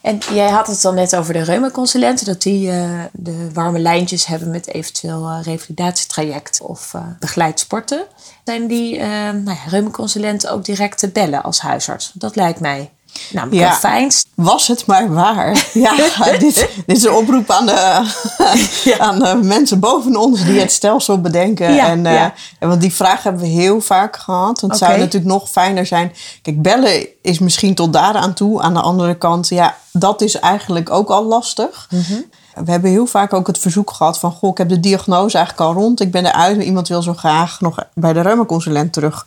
En 0.03 0.19
jij 0.33 0.51
had 0.51 0.67
het 0.67 0.83
dan 0.83 0.95
net 0.95 1.17
over 1.17 1.33
de 1.33 1.43
reumaconsulenten, 1.43 2.27
dat 2.27 2.43
die 2.43 2.69
uh, 2.69 3.01
de 3.13 3.53
warme 3.53 3.79
lijntjes 3.79 4.27
hebben 4.27 4.51
met 4.51 4.69
eventueel 4.69 5.29
uh, 5.29 5.39
revalidatietraject 5.43 6.61
of 6.63 6.93
uh, 6.95 7.03
begeleid 7.19 7.61
sporten. 7.61 8.05
Zijn 8.45 8.67
die 8.67 8.99
nou 8.99 9.45
ja, 9.45 9.65
reumaconsulenten 9.69 10.51
ook 10.51 10.65
direct 10.65 10.99
te 10.99 11.09
bellen 11.09 11.43
als 11.43 11.61
huisarts? 11.61 12.13
Dat 12.15 12.37
lijkt 12.37 12.61
mij 12.61 12.91
nou, 13.33 13.57
ja, 13.57 13.73
fijnst. 13.73 14.27
Was 14.35 14.69
het 14.69 14.87
maar 14.87 15.13
waar. 15.13 15.67
Ja, 15.73 15.95
dit, 16.39 16.69
dit 16.87 16.97
is 16.97 17.05
een 17.05 17.13
oproep 17.13 17.51
aan 17.51 17.67
de, 17.67 18.11
aan 18.99 19.19
de 19.19 19.39
mensen 19.43 19.81
boven 19.81 20.17
ons 20.17 20.45
die 20.45 20.61
het 20.61 20.73
stelsel 20.73 21.21
bedenken. 21.21 21.75
Ja, 21.75 21.89
en, 21.89 22.05
uh, 22.05 22.27
want 22.59 22.81
die 22.81 22.93
vraag 22.93 23.23
hebben 23.23 23.43
we 23.43 23.49
heel 23.49 23.81
vaak 23.81 24.17
gehad. 24.17 24.61
Want 24.61 24.73
het 24.73 24.83
zou 24.83 24.99
natuurlijk 24.99 25.33
nog 25.33 25.51
fijner 25.51 25.87
zijn. 25.87 26.13
Kijk, 26.43 26.63
bellen 26.63 27.07
is 27.23 27.39
misschien 27.39 27.75
tot 27.75 27.93
daar 27.93 28.15
aan 28.15 28.35
toe. 28.35 28.63
Aan 28.63 28.75
de 28.75 28.81
andere 28.81 29.15
kant, 29.15 29.49
ja, 29.49 29.77
dat 29.93 30.21
is 30.21 30.35
eigenlijk 30.35 30.91
ook 30.91 31.09
al 31.09 31.25
lastig. 31.25 31.89
Mm 31.91 32.25
We 32.55 32.71
hebben 32.71 32.91
heel 32.91 33.07
vaak 33.07 33.33
ook 33.33 33.47
het 33.47 33.59
verzoek 33.59 33.91
gehad 33.91 34.19
van... 34.19 34.33
goh, 34.33 34.51
ik 34.51 34.59
heb 34.59 34.69
de 34.69 34.81
diagnose 34.81 35.37
eigenlijk 35.37 35.69
al 35.69 35.75
rond. 35.75 36.01
Ik 36.01 36.11
ben 36.11 36.27
eruit, 36.27 36.57
maar 36.57 36.65
iemand 36.65 36.89
wil 36.89 37.03
zo 37.03 37.15
graag 37.15 37.61
nog 37.61 37.85
bij 37.95 38.13
de 38.13 38.21
reumaconsulent 38.21 38.93
terug. 38.93 39.27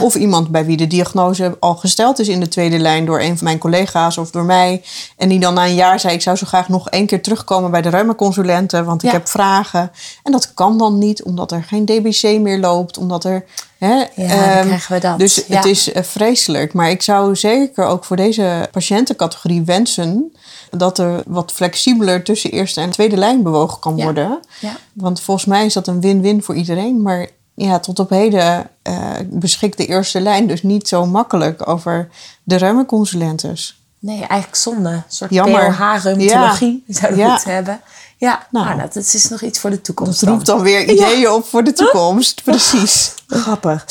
Of 0.00 0.14
iemand 0.14 0.48
bij 0.48 0.64
wie 0.64 0.76
de 0.76 0.86
diagnose 0.86 1.56
al 1.60 1.74
gesteld 1.74 2.18
is 2.18 2.28
in 2.28 2.40
de 2.40 2.48
tweede 2.48 2.78
lijn 2.78 3.04
door 3.04 3.20
een 3.20 3.36
van 3.36 3.44
mijn 3.44 3.58
collega's 3.58 4.18
of 4.18 4.30
door 4.30 4.44
mij. 4.44 4.82
En 5.16 5.28
die 5.28 5.38
dan 5.38 5.54
na 5.54 5.64
een 5.64 5.74
jaar 5.74 6.00
zei: 6.00 6.14
Ik 6.14 6.22
zou 6.22 6.36
zo 6.36 6.46
graag 6.46 6.68
nog 6.68 6.88
één 6.88 7.06
keer 7.06 7.22
terugkomen 7.22 7.70
bij 7.70 7.82
de 7.82 7.88
reumaconsulenten, 7.88 8.84
want 8.84 9.02
ik 9.02 9.10
heb 9.10 9.28
vragen. 9.28 9.90
En 10.22 10.32
dat 10.32 10.54
kan 10.54 10.78
dan 10.78 10.98
niet, 10.98 11.22
omdat 11.22 11.52
er 11.52 11.64
geen 11.64 11.84
DBC 11.84 12.40
meer 12.40 12.58
loopt, 12.58 12.98
omdat 12.98 13.24
er. 13.24 13.44
Hè, 13.78 13.94
ja, 13.94 14.06
dan 14.14 14.26
ehm, 14.26 14.66
krijgen 14.66 14.94
we 14.94 15.00
dat. 15.00 15.18
Dus 15.18 15.44
het 15.48 15.64
is 15.64 15.92
uh, 15.92 16.02
vreselijk. 16.02 16.72
Maar 16.72 16.90
ik 16.90 17.02
zou 17.02 17.36
zeker 17.36 17.84
ook 17.84 18.04
voor 18.04 18.16
deze 18.16 18.68
patiëntencategorie 18.72 19.62
wensen 19.62 20.32
dat 20.70 20.98
er 20.98 21.22
wat 21.26 21.52
flexibeler 21.52 22.24
tussen 22.24 22.50
eerste 22.50 22.80
en 22.80 22.90
tweede 22.90 23.16
lijn 23.16 23.42
bewogen 23.42 23.78
kan 23.80 23.94
worden. 24.02 24.40
Ja. 24.60 24.76
Want 24.92 25.20
volgens 25.20 25.46
mij 25.46 25.64
is 25.64 25.74
dat 25.74 25.86
een 25.86 26.00
win-win 26.00 26.42
voor 26.42 26.54
iedereen. 26.54 27.02
Maar 27.02 27.28
ja, 27.54 27.78
tot 27.78 27.98
op 27.98 28.10
heden 28.10 28.70
uh, 28.82 29.10
beschikt 29.26 29.76
de 29.76 29.86
eerste 29.86 30.20
lijn 30.20 30.46
dus 30.46 30.62
niet 30.62 30.88
zo 30.88 31.06
makkelijk 31.06 31.68
over 31.68 32.08
de 32.42 32.56
reumaconsulentes. 32.56 33.82
Nee, 33.98 34.18
eigenlijk 34.18 34.56
zonde. 34.56 34.88
Een 34.88 35.02
soort 35.08 35.30
PLH-reumatologie 35.30 36.84
ja. 36.86 36.94
zouden 36.94 37.24
we 37.24 37.30
het 37.32 37.44
hebben. 37.44 37.80
Ja, 38.16 38.46
nou, 38.50 38.66
nou, 38.66 38.80
dat 38.92 38.96
is 38.96 39.28
nog 39.28 39.42
iets 39.42 39.58
voor 39.58 39.70
de 39.70 39.80
toekomst. 39.80 40.20
Dat 40.20 40.28
roept 40.28 40.46
dan 40.46 40.60
weer 40.60 40.90
ideeën 40.90 41.30
op 41.30 41.44
voor 41.46 41.64
de 41.64 41.72
toekomst. 41.82 42.42
Precies. 42.44 43.14
Grappig. 43.26 43.84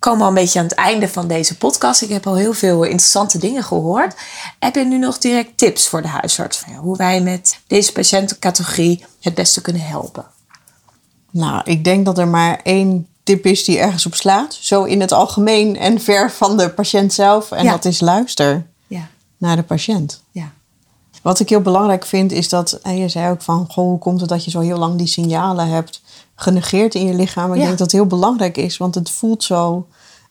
We 0.00 0.06
komen 0.06 0.22
al 0.22 0.28
een 0.28 0.34
beetje 0.34 0.58
aan 0.58 0.64
het 0.64 0.74
einde 0.74 1.08
van 1.08 1.28
deze 1.28 1.56
podcast. 1.56 2.02
Ik 2.02 2.08
heb 2.08 2.26
al 2.26 2.36
heel 2.36 2.52
veel 2.52 2.82
interessante 2.82 3.38
dingen 3.38 3.62
gehoord. 3.62 4.14
Heb 4.58 4.74
je 4.74 4.84
nu 4.84 4.98
nog 4.98 5.18
direct 5.18 5.58
tips 5.58 5.88
voor 5.88 6.02
de 6.02 6.08
huisarts? 6.08 6.64
Hoe 6.80 6.96
wij 6.96 7.20
met 7.20 7.60
deze 7.66 7.92
patiëntencategorie 7.92 9.04
het 9.20 9.34
beste 9.34 9.60
kunnen 9.60 9.82
helpen? 9.82 10.26
Nou, 11.30 11.60
ik 11.64 11.84
denk 11.84 12.04
dat 12.04 12.18
er 12.18 12.28
maar 12.28 12.60
één 12.62 13.08
tip 13.22 13.46
is 13.46 13.64
die 13.64 13.78
ergens 13.78 14.06
op 14.06 14.14
slaat. 14.14 14.58
Zo 14.60 14.84
in 14.84 15.00
het 15.00 15.12
algemeen 15.12 15.76
en 15.76 16.00
ver 16.00 16.30
van 16.30 16.56
de 16.56 16.70
patiënt 16.70 17.12
zelf. 17.12 17.50
En 17.50 17.66
dat 17.66 17.84
is 17.84 18.00
luister 18.00 18.66
ja. 18.86 19.08
naar 19.36 19.56
de 19.56 19.62
patiënt. 19.62 20.22
Ja. 20.30 20.52
Wat 21.22 21.40
ik 21.40 21.48
heel 21.48 21.60
belangrijk 21.60 22.06
vind 22.06 22.32
is 22.32 22.48
dat, 22.48 22.72
en 22.72 22.96
je 22.96 23.08
zei 23.08 23.30
ook 23.30 23.42
van, 23.42 23.66
goh, 23.70 23.84
hoe 23.84 23.98
komt 23.98 24.20
het 24.20 24.28
dat 24.28 24.44
je 24.44 24.50
zo 24.50 24.60
heel 24.60 24.78
lang 24.78 24.96
die 24.96 25.06
signalen 25.06 25.68
hebt 25.68 26.02
genegeerd 26.34 26.94
in 26.94 27.06
je 27.06 27.14
lichaam? 27.14 27.52
Ik 27.52 27.58
denk 27.58 27.70
dat 27.70 27.78
het 27.78 27.92
heel 27.92 28.06
belangrijk 28.06 28.56
is, 28.56 28.76
want 28.76 28.94
het 28.94 29.10
voelt 29.10 29.42
zo 29.44 29.86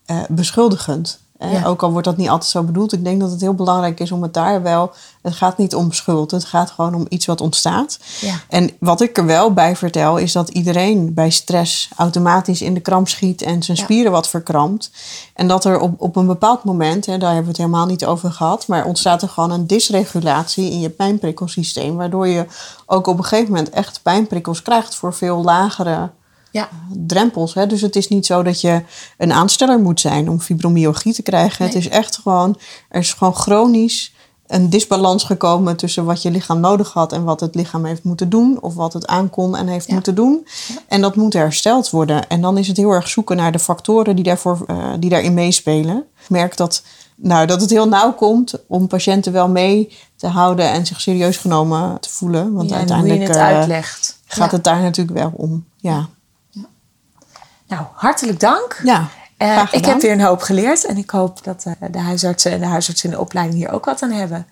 uh, 0.06 0.18
beschuldigend. 0.30 1.20
Ook 1.66 1.84
al 1.84 1.92
wordt 1.92 2.08
dat 2.08 2.18
niet 2.18 2.30
altijd 2.30 2.52
zo 2.52 2.64
bedoeld. 2.64 2.94
Ik 2.94 3.04
denk 3.04 3.20
dat 3.20 3.32
het 3.32 3.42
heel 3.42 3.54
belangrijk 3.54 4.00
is 4.00 4.12
om 4.12 4.22
het 4.22 4.34
daar 4.34 4.62
wel. 4.62 4.92
Het 5.22 5.34
gaat 5.34 5.58
niet 5.58 5.76
om 5.76 5.92
schuld. 5.92 6.32
Het 6.32 6.46
gaat 6.46 6.72
gewoon 6.72 6.96
om 6.96 7.06
iets 7.10 7.26
wat 7.26 7.42
ontstaat. 7.42 8.00
Ja. 8.22 8.36
En 8.50 8.72
wat 8.80 9.02
ik 9.02 9.18
er 9.18 9.26
wel 9.26 9.54
bij 9.54 9.76
vertel, 9.76 10.18
is 10.18 10.32
dat 10.32 10.50
iedereen 10.50 11.14
bij 11.14 11.30
stress 11.30 11.90
automatisch 11.96 12.62
in 12.62 12.74
de 12.74 12.80
kramp 12.80 13.08
schiet 13.08 13.42
en 13.42 13.64
zijn 13.64 13.78
spieren 13.78 14.12
wat 14.12 14.28
verkrampt. 14.28 14.92
En 15.34 15.48
dat 15.48 15.66
er 15.66 15.80
op, 15.80 16.02
op 16.02 16.16
een 16.16 16.28
bepaald 16.28 16.64
moment, 16.64 17.06
hè, 17.06 17.18
daar 17.18 17.34
hebben 17.34 17.52
we 17.52 17.58
het 17.58 17.68
helemaal 17.68 17.86
niet 17.86 18.06
over 18.06 18.32
gehad, 18.32 18.68
maar 18.68 18.86
ontstaat 18.86 19.22
er 19.22 19.30
gewoon 19.30 19.52
een 19.52 19.68
dysregulatie 19.68 20.72
in 20.72 20.80
je 20.80 20.90
pijnprikkelsysteem. 20.90 21.96
Waardoor 21.96 22.28
je 22.28 22.46
ook 22.86 23.08
op 23.08 23.18
een 23.18 23.24
gegeven 23.24 23.54
moment 23.54 23.70
echt 23.70 24.00
pijnprikkels 24.04 24.62
krijgt 24.62 24.96
voor 24.96 25.14
veel 25.14 25.44
lagere 25.44 26.10
ja. 26.52 26.70
drempels. 26.94 27.54
Hè? 27.54 27.68
Dus 27.68 27.82
het 27.82 27.96
is 27.96 28.08
niet 28.08 28.26
zo 28.26 28.44
dat 28.44 28.62
je 28.62 28.82
een 29.18 29.34
aansteller 29.34 29.80
moet 29.80 30.00
zijn 30.00 30.30
om 30.30 30.40
fibromyalgie 30.40 31.14
te 31.14 31.22
krijgen. 31.22 31.66
Het 31.66 31.76
is 31.76 31.90
echt 31.90 32.18
gewoon, 32.18 32.60
er 32.90 33.00
is 33.00 33.14
gewoon 33.14 33.36
chronisch 33.36 34.14
een 34.50 34.70
disbalans 34.70 35.24
gekomen 35.24 35.76
tussen 35.76 36.06
wat 36.06 36.22
je 36.22 36.32
lichaam 36.32 36.60
nodig 36.60 36.94
had 36.94 37.14
en 37.14 37.24
wat 37.24 37.40
het 37.40 37.56
lichaam 37.56 37.86
heeft 37.86 38.04
moeten 38.04 38.30
doen, 38.30 38.62
of 38.62 38.74
wat 38.74 38.94
het 38.94 39.08
aankon 39.08 39.56
en 39.56 39.68
heeft 39.68 39.92
moeten 39.92 40.16
doen. 40.16 40.48
En 40.88 41.02
dat 41.02 41.16
moet 41.16 41.34
hersteld 41.34 41.90
worden. 41.90 42.28
En 42.28 42.42
dan 42.42 42.58
is 42.58 42.68
het 42.68 42.78
heel 42.78 42.92
erg 42.92 43.08
zoeken 43.08 43.36
naar 43.36 43.52
de 43.52 43.60
factoren 43.60 44.16
die, 44.16 44.24
daarvoor, 44.24 44.66
uh, 44.68 44.94
die 45.00 45.10
daarin 45.10 45.34
meespelen. 45.34 45.98
Ik 45.98 46.30
merk 46.30 46.58
dat, 46.58 46.84
nou, 47.16 47.48
dat 47.48 47.62
het 47.62 47.70
heel 47.70 47.88
nauw 47.88 48.14
komt 48.14 48.54
om 48.68 48.88
patiënten 48.88 49.34
wel 49.34 49.50
mee 49.50 49.98
te 50.16 50.28
houden 50.28 50.72
en 50.72 50.86
zich 50.86 51.02
serieus 51.02 51.38
genomen 51.38 52.00
te 52.00 52.10
voelen. 52.10 52.54
Want 52.54 52.72
uiteindelijk 52.72 53.20
hoe 53.20 53.28
je 53.28 53.40
het 53.40 53.52
uh, 53.52 53.58
uitlegt. 53.58 54.20
gaat 54.26 54.52
het 54.52 54.64
daar 54.64 54.82
natuurlijk 54.82 55.18
wel 55.18 55.32
om. 55.36 55.66
Ja. 55.78 56.10
Nou, 57.70 57.86
hartelijk 57.94 58.40
dank. 58.40 58.80
Ja. 58.84 59.08
Uh, 59.38 59.64
ik 59.72 59.86
heb 59.86 60.02
weer 60.02 60.12
een 60.12 60.22
hoop 60.22 60.42
geleerd 60.42 60.86
en 60.86 60.98
ik 60.98 61.10
hoop 61.10 61.44
dat 61.44 61.66
uh, 61.68 61.74
de 61.92 62.00
huisartsen 62.00 62.52
en 62.52 62.60
de 62.60 62.66
huisartsen 62.66 63.10
in 63.10 63.16
de 63.16 63.22
opleiding 63.22 63.60
hier 63.60 63.72
ook 63.72 63.86
wat 63.86 64.02
aan 64.02 64.12
hebben. 64.12 64.48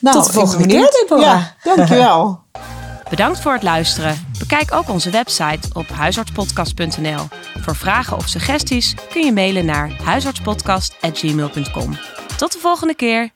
Nou, 0.00 0.16
Tot 0.16 0.26
de 0.26 0.32
volgende 0.32 0.66
keer, 0.66 0.90
Deborah. 0.90 1.24
Ja, 1.24 1.54
dankjewel. 1.62 2.40
Bedankt 3.10 3.40
voor 3.40 3.52
het 3.52 3.62
luisteren. 3.62 4.26
Bekijk 4.38 4.72
ook 4.74 4.88
onze 4.88 5.10
website 5.10 5.68
op 5.72 5.88
huisartspodcast.nl. 5.88 7.28
Voor 7.58 7.76
vragen 7.76 8.16
of 8.16 8.28
suggesties 8.28 8.94
kun 9.10 9.24
je 9.24 9.32
mailen 9.32 9.64
naar 9.64 9.90
huisartspodcast.gmail.com. 10.04 11.98
Tot 12.36 12.52
de 12.52 12.58
volgende 12.58 12.94
keer. 12.94 13.30